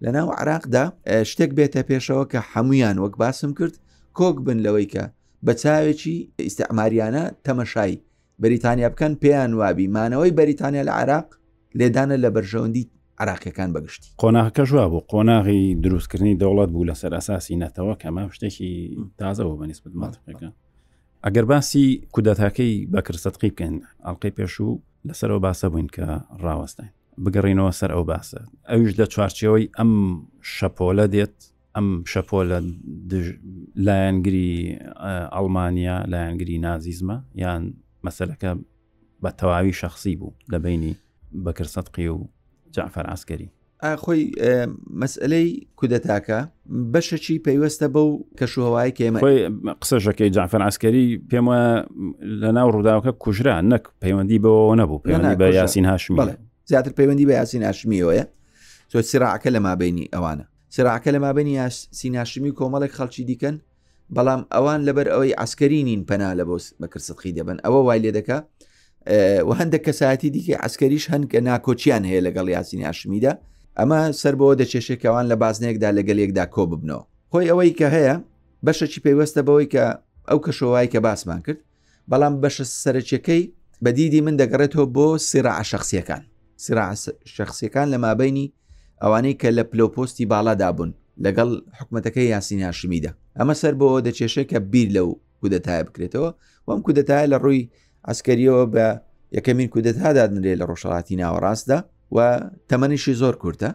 [0.05, 0.85] لە ناو عراقدا
[1.31, 3.75] شتێک بێتە پێشەوە کە هەمویان وەک باسم کرد
[4.19, 5.05] کۆک بن لەوەی کە
[5.47, 6.17] بە چاوێکی
[6.47, 7.97] ئیسعماریانە تەمەشایی
[8.43, 11.29] بەریتانیا بکەن پێیان وابی مانەوەی بەریتانیا لە عراق
[11.79, 12.85] لێدانە لە بەرژەوەندی
[13.21, 18.71] عراقیەکان بەگشتی قۆناغەکە ژوا بوو قۆناغی دروستکردنی دەوڵات بوو لەسەر ئەساسی نەتەوە کەمە شتێکی
[19.19, 20.49] تازەەوە بەنسبت ماتەکە
[21.27, 23.75] ئەگەر باسی کودەتاکەی بەکرسەتقی بکەن
[24.05, 24.69] ئەڵلقی پێش و
[25.09, 26.07] لەسەرەوە باسە بووین کە
[26.45, 26.91] ڕاوەستین
[27.25, 29.93] بگەڕینەوە سەر ئەو باسە ئەویش لە چوارچەوەی ئەم
[30.57, 31.37] شەپۆلە دێت
[31.79, 32.59] ئەم شەپۆ لە
[33.87, 34.51] لایەنگری
[35.35, 37.63] ئەڵمانیا لایەنگری نازیزمە یان
[38.07, 38.51] مەسلەکە
[39.23, 40.95] بە تەواوی شخصی بوو لە بینی
[41.45, 42.17] بەکر سەدقی و
[42.77, 43.49] جعفەر ئاسکەری
[44.03, 44.23] خۆی
[45.03, 45.47] مەسلەی
[45.79, 46.39] کودەتاکە
[46.93, 49.19] بەشەکی پەیوەستە بەو کەشوهوای کێمە
[49.83, 51.61] قسەشەکەی جعفەر ئاسکەری پێم وە
[52.43, 56.19] لە ناو ڕووداوەکە کوژرا نەک پەیوەندی بەوە نەبوو پەیوەندی بە یاسین هاشمی
[56.71, 58.25] زیاتر پەیوەندی بە یاسین هاشمیەوەە
[58.93, 61.55] زۆر سراعەکە لە مابینی ئەوانە سراعکە لە مابنی
[62.01, 63.57] سیناشمی کۆمەڵێک خەڵکی دیکەن
[64.17, 68.39] بەڵام ئەوان لەبەر ئەوەی عسکەری نین پەنا لە بۆ بەکردسەخی دەبن ئەوە وای لێ دەکە
[69.49, 73.33] و هەندە کەساەتی دیکە عسکەریش هەند کە ناکۆچیان هەیە لەگەڵ یاسینی ئاشمیدا
[73.79, 78.15] ئەمە سەر بۆ دەچێشێکەوان لە بازنەیەکدا لەگەل یەکدا کۆ ببنەوە خۆی ئەوەی کە هەیە
[78.67, 79.85] بەشەکی پێیوەستە بەوەی کە
[80.29, 81.61] ئەو کەشۆوای کە باسمان کرد
[82.11, 83.43] بەڵام بەشە سەرچەکەی
[83.85, 86.23] بەدیدی من دەگەڕێتەوە بۆ سێرا عشەخسیەکان
[86.65, 86.85] سرا
[87.37, 88.47] شخصیەکان لە مابینی
[89.03, 90.93] ئەوانەی کە لە پلۆپۆستی باڵادا بوون
[91.25, 95.09] لەگەڵ حکوومەتەکەی یاسینیاشمیدا ئەمە سەر بۆەوە دەچێشێت کە بیر لەو
[95.41, 96.31] کودەتایە بکرێتەوە
[96.69, 97.63] وەم کودەتایە لە ڕووی
[98.09, 98.87] ئەسکەریەوە بە
[99.37, 101.79] یەکەمین کودەتادادنرێ لە ڕۆژەڵاتی ناوەڕاستدا
[102.17, 102.19] و
[102.69, 103.69] تەمەنیشی زۆر کورتە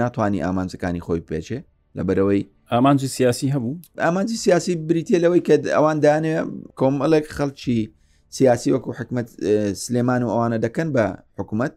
[0.00, 1.58] ناتوانانی ئامانجەکانی خۆی پێچێ
[1.96, 2.42] لە بەرەوەی
[2.74, 3.72] ئامانجی سیاسی هەبوو
[4.04, 6.36] ئامانجی سیاسی بریتە لەوەی کە ئەوان دانێ
[6.78, 7.78] کۆمەڵێک خەڵکی
[8.38, 9.26] سیاسی وەکو حکمت
[9.82, 11.04] سلێمان و ئەوانە دەکەن بە
[11.38, 11.74] حکوومەت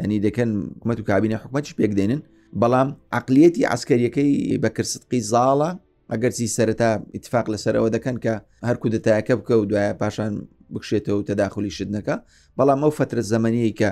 [0.00, 2.20] ئەنی دەکەن حکومت و کابینە حکوومەتش پێک دێنن
[2.62, 4.30] بەڵام عقلەتی عسکەریەکەی
[4.64, 5.70] بەکردقی زاڵە
[6.12, 8.34] ئەگەرچی سەرتا ئتفاق لەسەرەوە دەکەن کە
[8.68, 10.32] هەرکو دەتایەکە بکە و دوایە پاشان
[10.74, 12.16] بکشێتەوە و تەداخلی شدنەکە
[12.58, 13.88] بەڵام ئەو فترە زەمەنەیە کە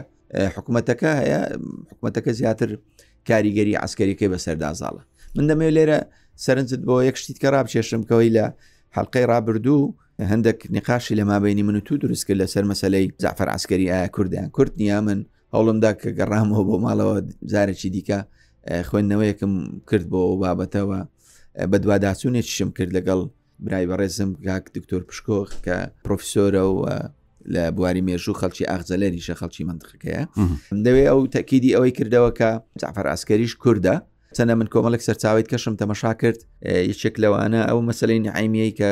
[0.57, 1.41] حکوومەتەکە هەیە
[1.91, 2.69] حکوومەتەکە زیاتر
[3.29, 5.03] کاریگەری عسکەریەکەی بەسەردازاڵە
[5.37, 5.99] من دەمێ لێرە
[6.45, 8.45] سەرنجت بۆ یەک شتیت کە ڕابچێشم کەوەی لە
[8.97, 9.83] حلقەی ڕابردوو
[10.33, 14.73] هەندێک نقاشی لە مابینی من و تو دروستکرد لەسەر مەسلەی زعفر عسکەری ئایا کوردیان کورد
[14.83, 15.19] نییا من
[15.55, 17.17] هەوڵمدا کە گەڕامەوە بۆ ماڵەوە
[17.53, 18.19] زارێکی دیکە
[18.89, 19.53] خوێندنەوەیەکم
[19.89, 21.01] کرد بۆ ئەو بابەتەوە
[21.71, 23.21] بە دوواداچوونێکیشم کرد لەگەڵ
[23.67, 26.79] برای بەڕێزم گاک دکتۆر پشکۆخ کە پرۆفیسۆرە و
[27.55, 30.23] لە بواری مێژوو خەڵکی ئاغزەلەریشە خەڵکی منتخەکەیە
[30.87, 33.95] دەوێت ئەو تەکیدی ئەوەی کردەوە کە زعفەر ئاسکەریش کووردە
[34.38, 36.38] چەنە من کۆمەڵک سەرچاویت کەشم تەمەشا کرد
[36.93, 38.88] یچێک لەوانە ئەو مەسلەی نعیمیەی کە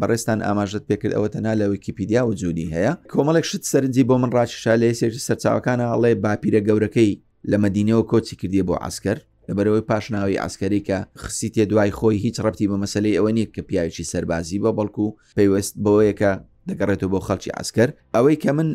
[0.00, 4.30] بەڕێستان ئاماژت پێکرد ئەوە تەنا لە ویکیپیدیا و جوودی هەیە کۆمەڵک شت سەرنجی بۆ من
[4.36, 7.12] ڕاکشا لە سێ سەرچاوەکانە ئەڵێ باپیرە گەورەکەی
[7.50, 9.18] لە مەدینەوە کۆچی کردی بۆ ئاسکەر
[9.48, 13.62] لەبەرەوەی پاشناوی ئاسکەری کە خسی تێ دوای خۆی هیچ ڕەتی بە مەسلەی ئەوە نیە کە
[13.68, 16.32] پیاوێکی سەربازی بە بەڵکو پێیوەست بەوەیەکە
[16.70, 18.68] دەگەڕێتەوە بۆ خەڵکی ئاسکەر ئەوەی کە من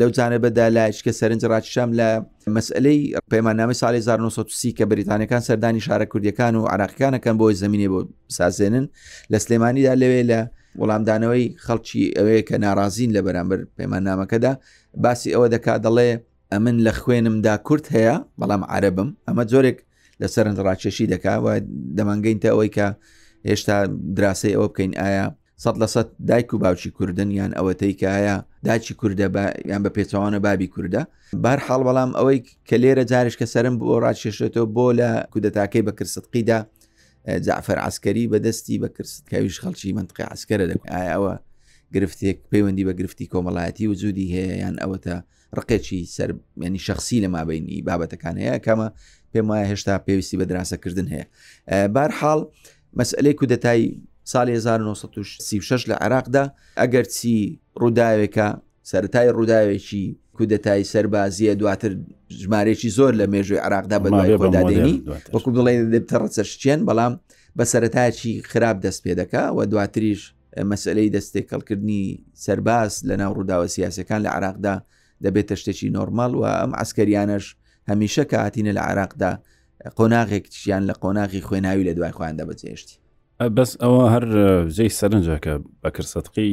[0.00, 2.08] لەو جانە بەدا لایشکە سەرنج ڕاتشام لە
[2.56, 2.98] مەسلەی
[3.32, 8.00] پەیماننامە ساڵی 1930 کە بریتانەکان سەردانی شارە کوردیەکان و عراقیەکانەکەم بۆی زمینێ بۆ
[8.38, 8.86] سازێنن
[9.32, 10.40] لە سلێمانیدا لەوێ لە
[10.80, 14.52] وەڵامدانەوەی خەڵکی ئەوەیە کە ناڕازین لە بەرامبەر پەیماننامەکەدا
[15.04, 16.08] باسی ئەوە دەکا دەڵێ
[16.52, 19.78] ئەمن لە خوێنمدا کورت هەیە بەڵام عربم ئەمە زۆرێک
[20.20, 21.46] لە سەرنج ڕاکێشی دەکا و
[21.98, 22.86] دەمانگەینتە ئەوەی کە
[23.48, 23.76] هێشتا
[24.18, 25.26] دراسی ئەوە بکەین ئایا
[25.64, 29.28] سەد لە سەد دایک و باوکی کوردن یان ئەوەتەی کایە داچی کووردە
[29.70, 31.02] یان بە پێچوانە بابی کووردە
[31.44, 35.92] بار حاڵ بەڵام ئەوەی کە لێرە جارش کە سرم بۆ ڕاکێشێتەوە بۆ لە کودەتاکەی بە
[35.98, 36.58] کرستقیدا
[37.46, 41.32] جعفر عسکەری بەدەستی بە کرستکاویش خەڵکی منطقی عسکەرە دەکەن ئەوە
[41.94, 45.14] گرفتێک پەیوەندی بە گرفتی کۆمەڵایەتی وجودی هەیە یان ئەوەتە
[45.58, 46.30] ڕقێکی سەر
[46.66, 48.88] ینی شخصی لە مابینی بابەتەکان هەیە کەمە
[49.32, 51.24] پێم وایە هێشتا پێویستی بە دراسەکردن هەیە
[51.94, 52.40] بار حاڵ
[52.98, 53.86] مەسئلەی کودەتایی
[54.32, 56.42] ساڵی 1936 لە عراقدا
[56.80, 57.32] ئەگەر چی
[57.80, 58.48] ڕووداوێکە
[58.90, 60.04] سەتای ڕووداوێکی
[60.36, 61.92] کودەتای سەربازیە دواتر
[62.40, 64.96] ژمارێکی زۆر لە مێژوی عراقدا بەدادێنی
[65.34, 67.14] وەکو بڵێ دەبتەڕەچەشتێن بەڵام
[67.58, 70.22] بە سەتایکی خراپ دەست پێ دەکا و دواتریش
[70.70, 72.02] مەسلەی دەستێک کەڵکردنی
[72.44, 74.74] سەرباز لە ناو ڕووداوە سیاسەکان لە عراقدا
[75.24, 77.44] دەبێتە شتێکی نۆرمال و ئەم ئەسکەریانش
[77.90, 79.32] هەمیشە کە هاتینە لە عراقدا
[79.98, 82.96] قۆناغێکیان لە قۆناغی خوێناوی لە دوای خوۆیان دەبەجێشتی
[83.56, 84.24] بەس ئەوە هەر
[84.76, 86.50] زەی سەرنجەکە بە کرسەتقی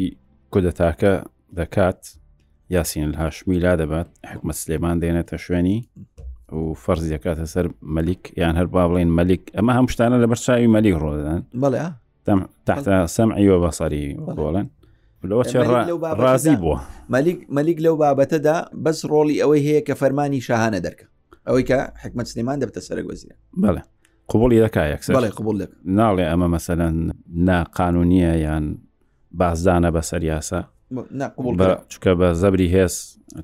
[0.55, 1.13] کودەتاکە
[1.57, 2.01] دەکات
[2.75, 5.79] یاسین هاشمی لا دەبات حکمە سلێمان دێنێتە شوێنی
[6.55, 10.67] و فەرز دەکاتە سەر مەلیک یان هەر با بڵین مەلیک ئەمە هەم شتانە لە بەرچاوی
[10.75, 11.85] مەلیک ڕۆدەدان بەڵێ
[12.67, 14.03] تاحتا سەمعیوە بەسەری
[14.39, 14.67] گۆڵەن
[15.29, 15.53] لەوە چ
[16.23, 16.77] ڕازی بووە
[17.57, 21.05] مەلیک لەو بابەتەدا بەس ڕۆڵی ئەوەی هەیە کە فەرمانی شاهانە دەکە
[21.47, 23.81] ئەوەی کە حکمت سلێمان دەبتە سەرگۆزیە بەڵێ
[24.31, 25.59] قوبڵی دەکایەکسڵی قوبول
[25.99, 26.95] ناڵێ ئەمە مەسەەن
[27.49, 28.65] ناقانونیە یان
[29.39, 30.61] بازدانە بە سەریاسە
[31.91, 32.93] چکە بە زەبری هێز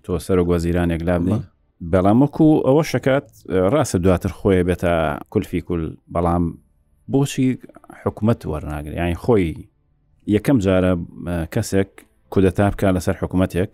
[0.04, 1.40] تۆ سەر و گۆزیرانێک لابنی
[1.94, 3.26] بەڵام وەکو ئەوە شکات
[3.74, 4.94] ڕاستە دواتر خۆی بێتە
[5.32, 6.44] کولفی کول بەڵام
[7.12, 7.48] بۆچی
[8.04, 9.48] حکوومەت وەرناگری یانی خۆی
[10.36, 10.92] یەکەم جارە
[11.54, 11.90] کەسێک
[12.34, 13.74] کودەتا بکە لەسەر حکوومەتێک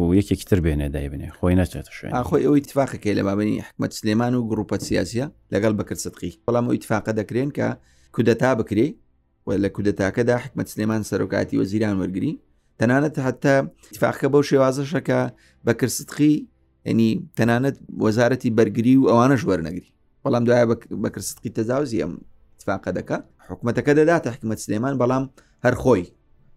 [0.00, 4.32] و یەکێکتر بێنێ دای بنێ خۆی نەچێت شوێن خۆی ئەو ئیتفاقەکەی لە بابنی حکمت سلێمان
[4.34, 7.68] و گروپە سیاسە لەگەڵ بەکرد سقی بەڵام ئەو ئیتفاقە دەکرێن کە
[8.14, 8.88] کودەتا بکرێ
[9.64, 12.32] لە کودەتاکەدا حکمت سلێمان سەرۆکاتی وەزیران وەرگری
[12.80, 13.56] تەنانەت هەتا
[13.92, 15.20] ئیتفاقەکە بەو شێوازەشەکە
[15.66, 16.32] بەکردستی
[16.92, 19.90] ینی تەنانەت وەزارەتی بەرگری و ئەوانە ژوەەر نەگری
[20.24, 20.66] بەڵام دوایە
[21.04, 22.12] بەکردستی تەزاوزی ئەم
[22.56, 23.16] اتفاقە دەکە
[23.48, 25.24] حکوومەتەکە دەداتە حکمت سلێمان بەڵام
[25.64, 26.04] هەر خۆی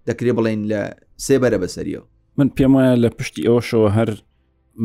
[0.08, 0.82] دەکرێ بڵێن لە
[1.28, 2.04] سێبەرە بەسەریەوە
[2.40, 4.10] من پێم وایە لە پشتی ئەوشەوە هەر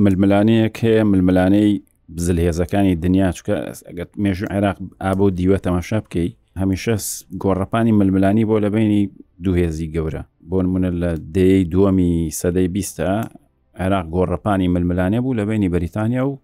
[0.04, 1.68] ململانەیەک هەیە ململانەی
[2.16, 3.56] بزلهێزەکانی دنیا چکە
[3.88, 6.28] ئەگەت مێژوو عێراق ئابۆ دیوە تەماشا بکەی
[6.60, 6.94] هەمیشە
[7.42, 9.02] گۆڕەپانی ململانی بۆ لەبینی
[9.44, 13.08] دوهێزی گەورە بۆ نمونە لە دەی دووەمی سەدەی بیستە
[13.80, 16.34] عێراق گۆڕەپانی ململانێ بوو لە بینی بەریتانیا و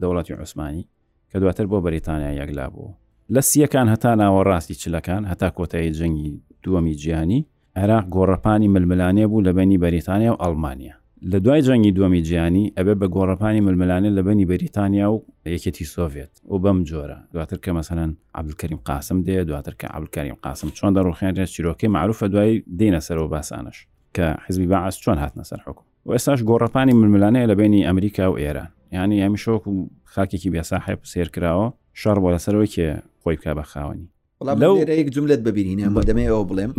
[0.00, 0.84] دەوڵەتی عوسمانی
[1.30, 2.92] کە دواتر بۆ بەریتانیا یەکلا بوو
[3.34, 6.30] لە سیەکان هەتا ناوەڕاستی چلەکان هەتا کۆتایی جەنگی
[6.62, 7.40] دووەمی جیانی
[7.80, 10.94] عێراق گۆڕەپانی ململانێ بوو لە بەنی بەریتانیا و ئەلمانیا
[11.32, 15.16] لە دوای جەنگی دووەمی جیانی ئەبێ بە گۆڕەپانی ململانێ لە بەنی بەریتانیا و
[15.54, 18.00] یەکەتی سۆڤێت و بەم جۆرە دواتر کە مەسەن
[18.38, 23.78] عبلکەریم قاسم دێ دواتر کە عبلکەریم قاسم چۆن دەڕۆخیانێت چیرۆکی معروفە دوای دێنە سەرەوە باسانش
[24.16, 28.36] کە حزبی باعس چۆن هاتنە سەر حکم و ئێستاش گۆڕەپانی ململانەیە لە بینی ئەمریکا و
[28.42, 29.72] ئێران ینی ئەمیشۆک و
[30.14, 31.66] خاکێکی بێساحب سێر کراوە
[32.00, 32.88] شار بۆ لەسەرەوەی کێ
[33.22, 34.08] خۆی بک بە خاوەنی
[34.46, 36.72] لەێک جملت ببیینە بە دەمەوە بڵێم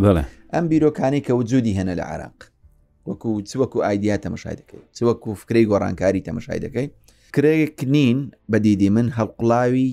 [0.54, 2.38] ئەم بیرۆکانی کە وجودی هەنە لە عراق
[3.08, 6.86] وەکو چوەکو ئایدیا تەمەشای دەکەی چوەکو فکری گۆڕانکاری تەمەشای دەکەی
[7.34, 8.18] کرێک نین
[8.52, 9.88] بەدیدی من هەڵقلاوی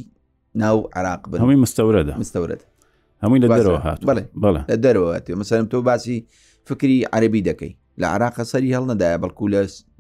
[0.61, 2.61] ناو عراق بن هەمووی مستەورەدا مستەورەت
[3.23, 4.23] هەمووی لە دەرەوە هات بڵێ
[4.71, 6.15] لە دەرەوە مثلم تۆ باسی
[6.67, 9.45] فکری عربی دەکەی لە عراقە سەری هەڵ نەدایە بەڵکو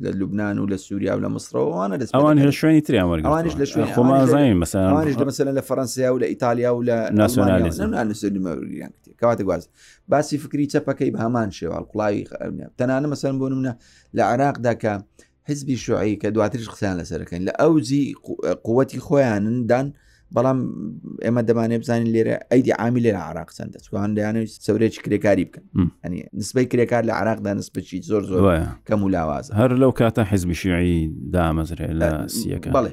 [0.03, 4.55] لە لوبناان و لە سووریا و لە مسرەوەوانە دەست ئەوان هێ شوێنی تریانوانش لە خۆمازانین
[4.61, 9.63] مەسانش لە مەسەن لە فەنسیا و لە ئیتالیا و لە ناسۆنالیزمگریان کەواتە گواز
[10.07, 12.23] باسی فکری چەپەکەی بە هەمان شێوە کوڵاوی
[12.79, 13.73] تەنانە مەسەن بۆ منە
[14.17, 14.93] لە عراقداکە
[15.49, 18.03] حزبی شوعی کە دواترش قسەیان لەسەرەکەین لە ئەوزی
[18.67, 19.87] قوەتی خۆیانندان
[20.35, 20.59] بەڵام
[21.25, 25.65] ئێمە دەمانێت بزانین لێرە ئەیدی عامی لێرە عراق چەندە چوان دەیان سەورێکی کرێکاری بکەن
[26.03, 28.41] ئەنی نسبەی کرێکار لە عراقدا نسبچی زۆر زۆر
[28.87, 30.95] کەم و لاواز هەر لەو کاتە حیزبی شیعی
[31.35, 32.91] دامەزرێ لە سیەکە بڵێ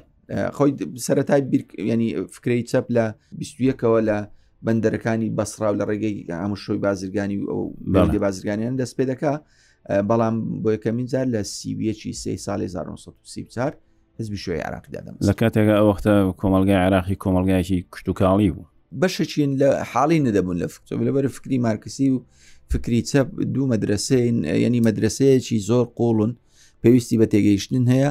[0.56, 0.70] خۆی
[1.06, 1.42] سەتای
[1.90, 3.04] ینی فکری چەپ لە
[3.42, 4.18] 21ەوە لە
[4.66, 7.64] بەندەرەکانی بەسرا و لە ڕێگەی ئامشۆی بازرگانی و ئەو
[8.24, 9.34] بازرگانیان دەست پێ دەکا
[10.10, 13.74] بەڵام بۆ یەکەمین جار لە سیبیەکی سی ساڵی 1970 1970
[14.20, 18.66] حزبی شوێ عراقی دادەم لە کاتێکە ئەوەختە کۆمەلگای عراقی کۆمەلگایکی کشتتوکاڵی بوو
[19.00, 22.16] بەشەچین لە حاڵی نەدەبوون لە فکتۆ لەبەر فکری مارکسی و
[22.72, 26.32] فکری چەپ دوو مەدرسین یعنی مەدرسەیەکی زۆر قۆڵن
[26.86, 28.10] پێویستی بە تێگەیشتن هەیە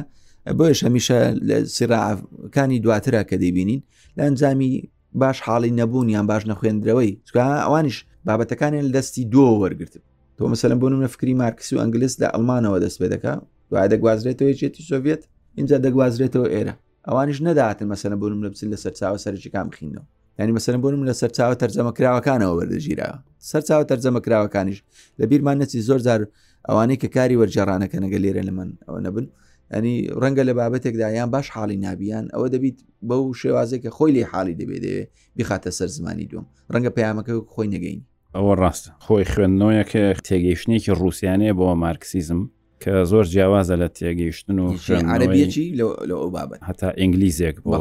[0.58, 3.80] بۆیش هەمیشە لە سراعکانی دواترا کە دەیبینین
[4.16, 4.72] لە ئەنجامی
[5.20, 10.00] باش حاڵی نەبوون یان باش نەخوێندرەوەی چکە ئەوانش بابەتەکانیان دەستی دووە وەرگتم
[10.36, 13.34] تۆ مەسەلم بۆ نمە فکری مارکسی و ئەنگلیس لە ئەلمانەوە دەست پێ دەکا
[13.70, 15.22] دوای دەگوازرێتەوە چێتی سۆڤێت
[15.56, 16.74] اینجا دەگوازرێتەوە ئێرە
[17.08, 20.04] ئەوانش نەداهاتن مەسەنە بۆنم لە بچین لە سەرچاوە سەرجیکان بخینەوە
[20.38, 23.18] ینی مەسەر بۆنم لە سەرچاوە تەرجەمەکراوەکانەوە وەردەژیرەوە
[23.50, 24.78] سەرچاوە تەرجەمەکراوەکانیش
[25.20, 26.20] لە بیرمان نەچی زۆر جار
[26.68, 29.26] ئەوانەی کە کاری وەرجێڕانەکە نەگە لێرە لە من ئەوە نەبن
[29.72, 34.54] ئەنی ڕەنگە لە بابەتێکدایان باش حاڵی نابیان ئەوە دەبیت بەو شێوازێک کە خۆی لێ حاڵی
[34.60, 35.04] دەبێت دەوێ
[35.38, 38.00] بخاتە سەر زمانی دوم ڕەنگە پەیامەکە خۆی نەگەین
[38.36, 42.40] ئەوە ڕاستە خۆی خوێندنەوەیەکە تێگەیشتێکی ڕوسیانەیە بۆ مارکسیزم
[42.82, 44.76] کە زۆر جیاوازە لە تێگەیشتن و
[45.14, 47.72] عربیەکی لە ئەو بابەت هەتا ئینگلیزیێک بۆ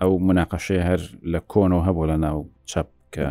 [0.00, 1.00] ئەو مناقەشەی هەر
[1.32, 2.38] لە کۆنەوە هەبوو لە ناو
[2.70, 3.26] چەپ کە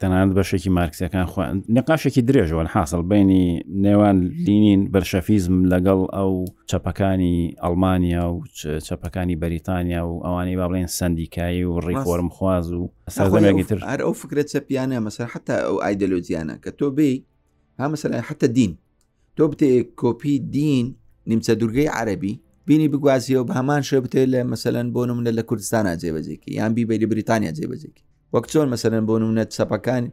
[0.00, 1.40] تەنانەت بەشێکی مارکسیەکان خو
[1.78, 3.46] نقاشێکی درێژەوە حاصل بینی
[3.84, 6.32] نێوان لینین بەرشەفیزم لەگەڵ ئەو
[6.70, 8.36] چەپەکانی ئەلمانیا و
[8.86, 14.12] چەپەکانی بەریتانیا و ئەوانەی با بڵێن سندیکایی و ڕیفۆرم خواز و سەرێکی تر هەر ئەو
[14.22, 17.24] فکرێت چەپیانە مەسەر حتا ئەو ئایدلۆزیانە کە تۆ بی
[17.80, 18.72] هامەسەلا حتە دین
[19.40, 20.86] تۆ بتێ کۆپی دین
[21.30, 22.34] نیمچە دوورگەی عەربی
[22.66, 27.06] بینی بگوازیەوە بە هەمان شە بتێ لە مەسەلەن بۆ نمونە لە کوردستانە جێبەجێکی یان بیبەری
[27.12, 30.04] بریتانیا جێبەجێکی وەک چۆن مەسەرەن بۆ نمونە چەپەکان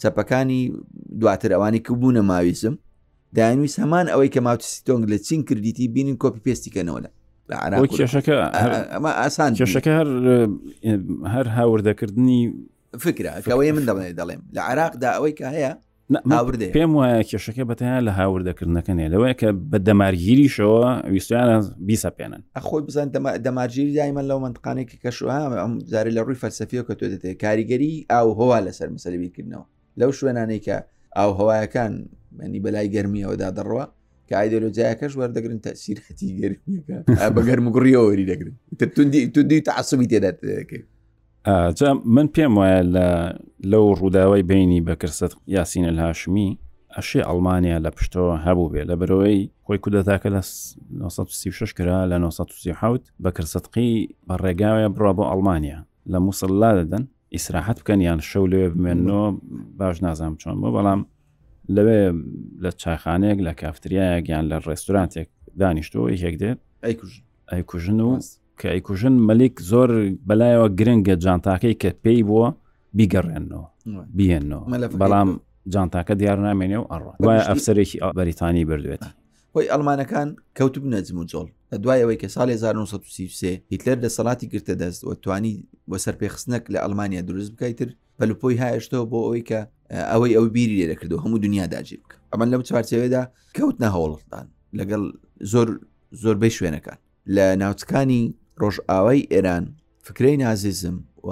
[0.00, 0.60] چەپەکانی
[1.20, 2.74] دواتر ئەوانی کە بوونە ماویزم
[3.36, 7.08] داینویست هەمان ئەوەی کە ماوتسی تۆنگ لە چین کردیتی بینین کۆپی پێستیکەنەوە لە
[7.92, 8.34] کێشەکە
[9.22, 10.08] ئاسان کێشەکە هەر
[11.34, 12.40] هەر هاوردەکردنی
[13.04, 15.72] فکرەوەی من دەڵێ دەڵێم لە عراقدا ئەوەی کە هەیە
[16.74, 23.08] پێم وایە کێشەکە بەتیان لە هاوردەکردنەکەنێ لەوەیە کە بە دەمارگیریشەوە ویستیانە بیسەپێنن ئەخۆی بزان
[23.46, 25.38] دەمارگیری دایمە لەو منتقانێکی کەشوها
[25.92, 29.64] زاری لە ڕووی فەلسەفیەوە کە تۆ دێتێ کاریگەری ئاو هۆوا لەسەر مەسەلبیکردنەوە
[30.00, 30.76] لەو شوێنانەی کە
[31.16, 31.92] ئاو هەوایەکان
[32.38, 33.84] منی بەلای گەرمیەوەدا دەڕەوە
[34.28, 36.96] کە ئایدۆلۆجیایەکەش وەردەگرن تەسیرەتی گەرمیەکە
[37.34, 38.54] بە گەرمگوڕیەوەری دەگرن
[38.94, 40.38] تندی تندی تعسوبی تێدات
[42.04, 42.82] من پێم وایە
[43.64, 46.58] لەو ڕووداوای بینی بەکرسەت یاسینە هاشمی
[46.96, 53.12] ئەشی ئەڵمانیا لە پشتەوە هەبوو بێ لە بەرەوەی خۆی کودەتاکە لە 1936 کرا لە 1970
[53.24, 55.78] بەکرسەتقی بە ڕێگاوە بڕە بۆ ئەڵمانیا
[56.12, 59.24] لە مووسڵلا دەدەن ئیسراحەت بکەن یان شەو لێ بمێنەوە
[59.78, 61.00] باش نازانام چۆن بۆ بەڵام
[61.74, 62.02] لەوێ
[62.62, 65.28] لە چایخانەیەک لە کافتریایەک یان لە ڕێستورانتێک
[65.60, 66.58] دانیشتەوە یەک دێت
[67.52, 68.10] ئەیکوژن و
[68.60, 69.90] کە ئەیکوژن مەلیک زۆر
[70.28, 72.48] بەلایەوە گرنگە جانتاکەی کە پێی بووە
[72.98, 73.66] بیگەڕێنەوە
[74.18, 74.64] بیێنەوە
[75.00, 75.30] بەڵام
[75.74, 79.02] جانتاکە دیار نامێنێ و ئەڕات وایە ئەفسەرێکی بەریتانی بردوێت
[79.54, 84.74] هۆی ئەلمانەکان کەوتب نەجم و جۆڵ لە دوایەوەی کە ساڵی 1933 هیتلەر لە سەڵاتی گرتە
[84.82, 85.54] دەست و توانی
[85.90, 87.88] بە سەرپێخستنەک لە ئەلمانیا دروست بکەیتر
[88.20, 89.60] بەلوپۆی هایشتەوە بۆ ئەوەی کە
[90.12, 93.22] ئەوەی ئەو بیری لێ دەکردو هەموو دنیا داجی بکە ئەمان لەم چوارچەوەدا
[93.56, 94.46] کەوت نە هەوڵتان
[94.78, 95.02] لەگەڵ
[95.52, 95.68] زۆر
[96.22, 96.98] زۆربەی شوێنەکان
[97.34, 98.22] لە ناوچکانی
[98.62, 99.64] ڕۆژئاوای ئێران
[100.08, 100.96] فکرەی نازیزم
[101.28, 101.30] و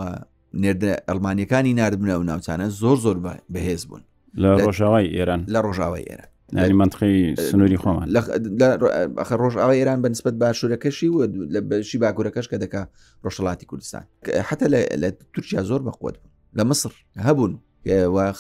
[0.63, 3.17] نێردە ئەلمانیەکانی نردبنە و ناوچانە زۆر زۆر
[3.55, 4.03] بەهێز بوون
[4.41, 6.29] لە ڕۆژاوای ئێران لە ڕۆژاوای ئێران
[6.81, 7.13] منتقی
[7.49, 8.07] سنووری خۆمان
[9.21, 11.19] ئەخ ڕۆژاوای ئێران بە نسبت باشوورەکەشی و
[11.55, 12.83] لە بەشی باگوورەکەش کە دەکا
[13.25, 14.05] ڕۆژەڵاتی کوردستان
[14.49, 14.67] حتا
[15.03, 16.15] لە تورکیا زۆر بەخوت بوون
[16.59, 16.93] لە مصر
[17.27, 17.53] هەبوون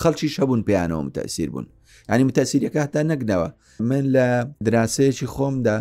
[0.03, 1.67] خەڵکی شەبوون پیانەوە متەسیر بوون
[2.11, 3.49] ینی متەسیریەکە هەتا نەگنەوە
[3.81, 4.27] من لە
[4.67, 5.79] دراسەیەکی خۆمدا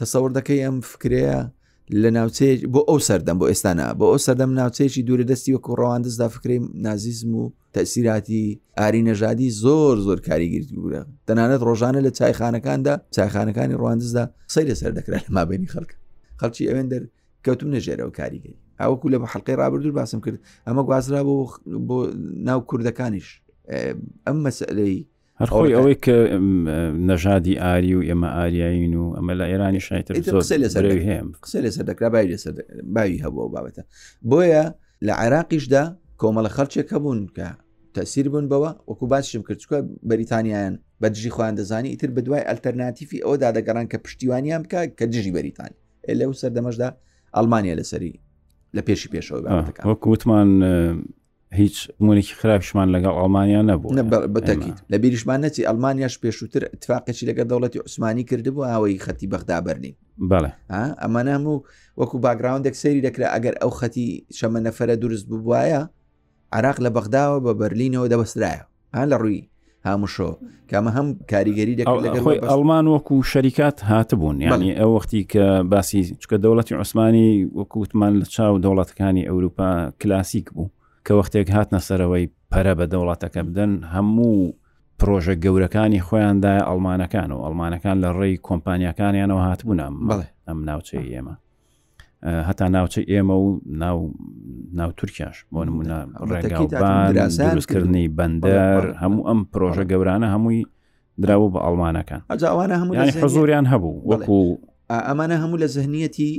[0.00, 1.40] تەسەور دەکەی ئەم فکرەیە
[2.02, 6.26] لە ناوچێ بۆ ئەو سەردەم بۆ ئێستانا بە ئەو سەردەم ناوچێکی دوورە دەستی وەکو ڕەواندەستدا
[6.34, 7.44] فکری نازیزم و
[7.76, 8.42] تەسیراتی
[8.78, 15.22] ئاری نەژادی زۆر زۆر کاریگیری بورە تەنانەت ڕۆژانە لە چایخانەکاندا چایخانەکانی ڕواندزدا قسەی لەسەر دەکرات
[15.26, 15.90] لە مابینی خەڵک
[16.40, 17.02] خەڵکی ئەوێن دەر
[17.44, 21.34] کەوتم نەژێرەوە کاریگەی ئەوەکو لە بە حلقی رابرردور باسم کرد ئەمە گوازرا بۆ
[21.88, 21.96] بۆ
[22.48, 23.28] ناو کوردەکانیش
[24.26, 24.96] ئەم مەسلەی
[25.40, 26.16] هەرخۆی ئەوەی کە
[27.10, 32.28] نەژادی ئاری و ئێمە ئاریایین و ئەمە لە ئێرانی شایتر هەیە قسە لەسەر دەکرا باوی
[32.34, 32.52] لەسەر
[32.96, 33.82] باوی هەبوو بابەتە
[34.30, 34.64] بۆیە
[35.06, 35.84] لە عێراقیشدا
[36.20, 37.48] کۆمەڵە خەرچێک هەبوون کە
[37.96, 39.78] تەسیر بوون بەوە وەکو باششم کردچکە
[40.10, 45.04] بەریتانیان بە دژی خۆیان دەزانی ئیتر بە دوای ئەلتەرناتیفی ئەوە دادەگەڕان کە پشتیوانیان بکە کە
[45.12, 45.76] دژی بەریتانی
[46.20, 46.88] لەو سەردەمەشدا
[47.36, 48.12] ئەلمانیا لەسەری
[48.76, 49.40] لە پێشی پێشەوە
[49.90, 50.48] وەکووتمان
[51.60, 53.92] هیچ مونێکی خراپشمان لەگەڵ ئەڵمانیا نەبوو
[54.36, 59.94] بەتەکییت لە بیریشمان نەچی ئەلمانیاش پێشووتر اتفاقێکی لەگە دەوڵەتی عوسمانی کردبوو ئەوەی خەتی بەغدا بەرنین
[60.30, 60.50] بەڵێ
[61.02, 61.58] ئەمە ناموو
[62.00, 64.06] وەکو باگراوندێک سەیری دەکرا ئەگەر ئەو خەتی
[64.38, 65.82] شەمە نەفرە دروست ببوایە
[66.56, 68.62] عراق لە بەغداوە بە بەرلینەوە دەبەسرایە
[68.94, 69.42] ئا لە ڕووی
[69.88, 70.30] هامشۆ
[70.70, 76.72] کامە هەم کاریگەری دەکەی ئەلمان وەکو شەریکات هاتبوون یعنی ئەو وەختی کە باسی چکە دەوڵەتی
[76.80, 79.68] عوسمانی وەکووتمان لە چاو دەوڵەتەکانی ئەوروپا
[80.00, 80.68] کلاسیک بوو
[81.06, 84.34] کە وەختێک هاتنە سەرەوەی پەرە بە دەوڵاتەکە بدەن هەموو
[85.00, 91.34] پرۆژە گەورەکانی خۆیاندای ئەلمانەکان و ئەلمانەکان لە ڕێی کۆمپانیەکانیانەوە هاتبوونم بڵێ ئەم ناوچەی ئێمە
[92.48, 93.60] هەتا ناوچەی ئێمە و
[94.78, 95.98] ناو تورکیاش بۆ نمونە
[96.30, 100.60] ڕێگاکردنی بەندەر هەموو ئەم پرۆژە گەورانە هەمووی
[101.22, 102.20] درراوە بە ئەڵمانەکان
[102.52, 104.40] ئەوانە هەموو حزوریان هەبوو وەکو
[105.08, 106.32] ئەمانە هەموو لە زەهنیەتی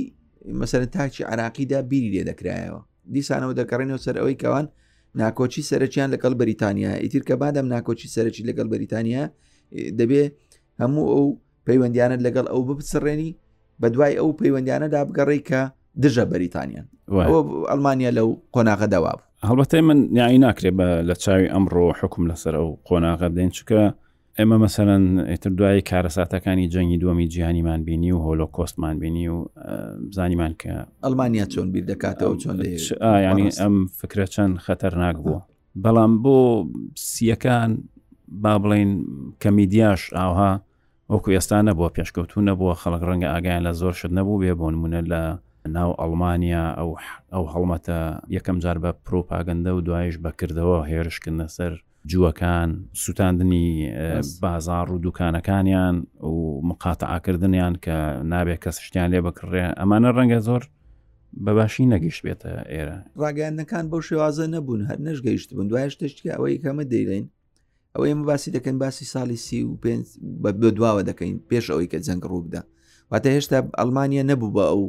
[0.60, 2.82] مەسەر تاکی عراقیدا بیری لێ دەکرایەوە
[3.16, 4.66] دیسانەوە دەکەڕێنەوە سەر ئەوەی کەوان
[5.20, 9.22] ناکۆچی سەرچیان لەگەڵ بریتانیا ئیتر کە بادەم ناکۆچی سەرکی لەگەڵ بریتانیا
[9.98, 10.22] دەبێ
[10.80, 11.26] هەموو ئەو
[11.66, 13.30] پەیوەندیانت لەگەڵ ئەو بپسڕێنی
[13.80, 15.60] بە دوای ئەو پەیوەندیانەدا بگەڕێ کە
[16.02, 16.86] دژە بەریتانیان
[17.70, 22.54] ئەلمانیا لەو قۆناغە داوا بوو هەڵبەتی من یاعی ناکرێ بە لە چاوی ئەمڕۆ حکم لەسەر
[22.60, 23.82] ئەو قۆناغە دێن چکە
[24.38, 29.38] ئێمە مەسەرەن ئێتر دوایی کارەساتەکانی جەنگی دووەمی جیهانیمان بینی و هۆلۆکۆستمان بینی و
[30.16, 30.72] زانیمان کە
[31.04, 32.56] ئەلمانیا چۆن بیر دەکاتەوە چۆن
[33.30, 35.40] ینی ئەم فکرە چەند خەتەرناک بووە
[35.82, 36.38] بەڵام بۆ
[37.12, 37.70] سیەکان
[38.42, 38.90] با بڵین
[39.42, 40.52] کەمیدیاش ئاها
[41.12, 45.00] وەکو ئێستا نەبووە پێشکەوتون نەبووە خەڵک ڕەنگە ئاگیان لە زۆر شت نەبوو بێ بۆ نمونە
[45.12, 45.20] لە
[45.76, 46.90] ناو ئەڵمانیا ئەو
[47.34, 47.98] ئەو هەڵمەتە
[48.36, 51.72] یەکەم جار بە پرۆپاگەندە و دوایش بەکردەوە هێرشکردە سەر
[52.10, 52.70] جووەکان
[53.02, 53.66] سووتاندنی
[54.42, 57.96] بازار و دوکانەکانیان و مقاتەعاکردنیان کە
[58.32, 60.62] نابێت کە سشتیان لێ بکڕێ ئەمانە ڕەنگە زۆر
[61.44, 66.84] بەباشی نەگەشت بێتە ئێرە ڕاگەانەکان بەو شێوازە نەبوون هەر نەشگەیشت بوون دوای شتشتی ئەوەی کەمە
[66.92, 67.26] دەیڵین
[67.94, 69.92] ئەوە ئێمە باسی دەکەن باسی ساڵی سی و پێ
[70.78, 72.62] دواوە دەکەین پێش ئەوەی کە جەنگ ڕووبدا
[73.12, 74.82] واتە هێشتا ئەلمانیا نەبوو بە ئەو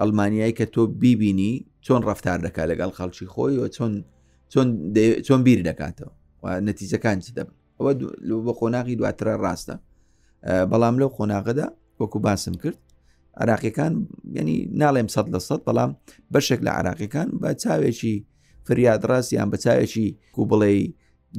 [0.00, 1.52] ئەلمانیای کە تۆ بیبینی
[1.86, 3.92] چۆن ڕفتار دەکات لەگەڵ خەڵکی خۆی و چۆن
[5.26, 6.12] چۆن بیر دەکاتەوە
[6.66, 7.92] نەتیجەکان چ دەبن ئەوە
[8.46, 9.76] بە خۆناغی دواترە ڕاستە
[10.70, 11.66] بەڵام لەو خۆناغدا
[12.00, 12.78] وەکو باسم کرد
[13.42, 13.92] عراقیەکان
[14.38, 15.90] ینی ناڵێم سە لە سە بەڵام
[16.34, 18.14] بەشێک لە عراقیەکان بە چاوێکی
[18.66, 20.72] فریادڕاست یان بە چاوێکی کو بڵێ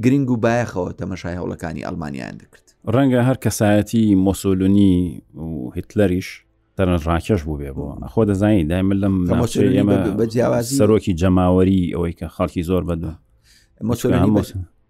[0.04, 2.66] گرنگ و بایەخەوە تەمەشای هەوڵەکانی ئەلمانیان دەکرد
[2.96, 4.96] ڕەنگە هەر کەسایەتی مۆسۆلونی
[5.46, 6.30] و هیتلەریش
[7.10, 9.16] ڕاکێش بوو بێ بۆ ئەخۆ دەزانی دایمن لەم
[9.78, 13.12] ئێمە بەجیاوازی سەرۆکی جەماوەری ئەوەی کە خەڵکی زۆر بەدە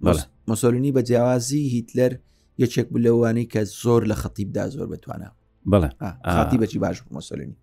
[0.01, 2.13] مۆسۆلنی بە جیاوازی هیتلەر
[2.63, 5.29] یەکێک بوو لەوانی کە زۆر لە خەتیبدا زۆر بتوانە
[5.71, 5.89] بڵێ
[6.25, 7.55] خاتی بەچی باش مۆسۆلنی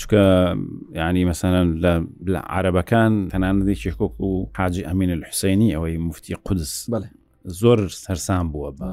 [0.00, 0.22] چکە
[0.94, 1.66] ینی مەسەەن
[2.32, 7.08] لە عربەکان تەنانەدی شێکۆک و حاجی ئەمین حوسینی ئەوەی مفتی قودس بڵێ
[7.60, 8.90] زۆر سەرسان بووە بە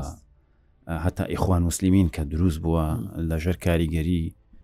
[1.06, 2.86] هەتا ئیخوان مسللیمین کە دروست بووە
[3.30, 4.24] لەژەر کاریگەری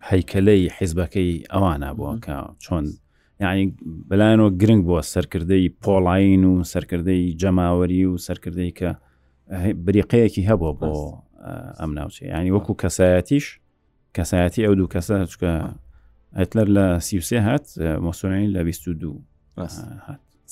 [0.09, 2.85] هەیکەلەی حیزبەکەی ئەوانە بووە کە چۆن
[3.41, 3.67] یعنی
[4.09, 8.89] بەلایەنەوە گرنگ بووە سەرکردەی پۆڵین و سەرکردەی جەماوەری و سەرکردەی کە
[9.85, 10.91] بریقەیەکی هەبووە بۆ
[11.79, 13.45] ئەم ناوچێ ینی وەکو کەسایەتیش
[14.17, 15.51] کەسایەتی ئەو دوو کەسە چکە
[16.39, 17.65] ئەتلەر لە سیوسێ هات
[18.05, 19.21] مۆسۆنین لە 22
[19.59, 19.73] هات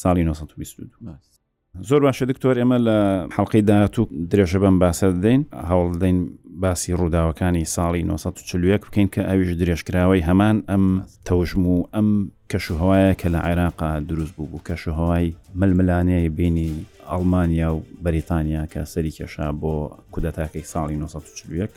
[0.02, 1.31] ساڵی 1922
[1.80, 2.98] زۆر باشە دکتۆر ئێمە لە
[3.36, 6.20] حڵلقی داهاتوو درێژە بەم باسە دەین هەوڵ دەین
[6.64, 10.86] باسی ڕووداوەکانی ساڵی 1940 بکەین کە ئەویش درێژکراوی هەمان ئەم
[11.28, 12.10] تەوژم و ئەم
[12.52, 15.26] کەشوهوایە کە لە عێراقا دروست بوو بوو کەشوهوای
[15.60, 16.72] ململانەیە بینی
[17.10, 19.74] ئەڵمانیا و بەریتانیا کە سەری کێشا بۆ
[20.14, 21.70] کودەتاکەی ساڵی 1940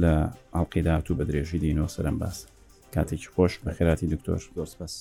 [0.00, 0.14] لە
[0.54, 2.46] ئەڵلقی داهاتوو بە درێژی دینۆسەرم باس
[2.94, 4.94] کاتێکی خۆش بە خێراتی دکتۆر دۆسپەس.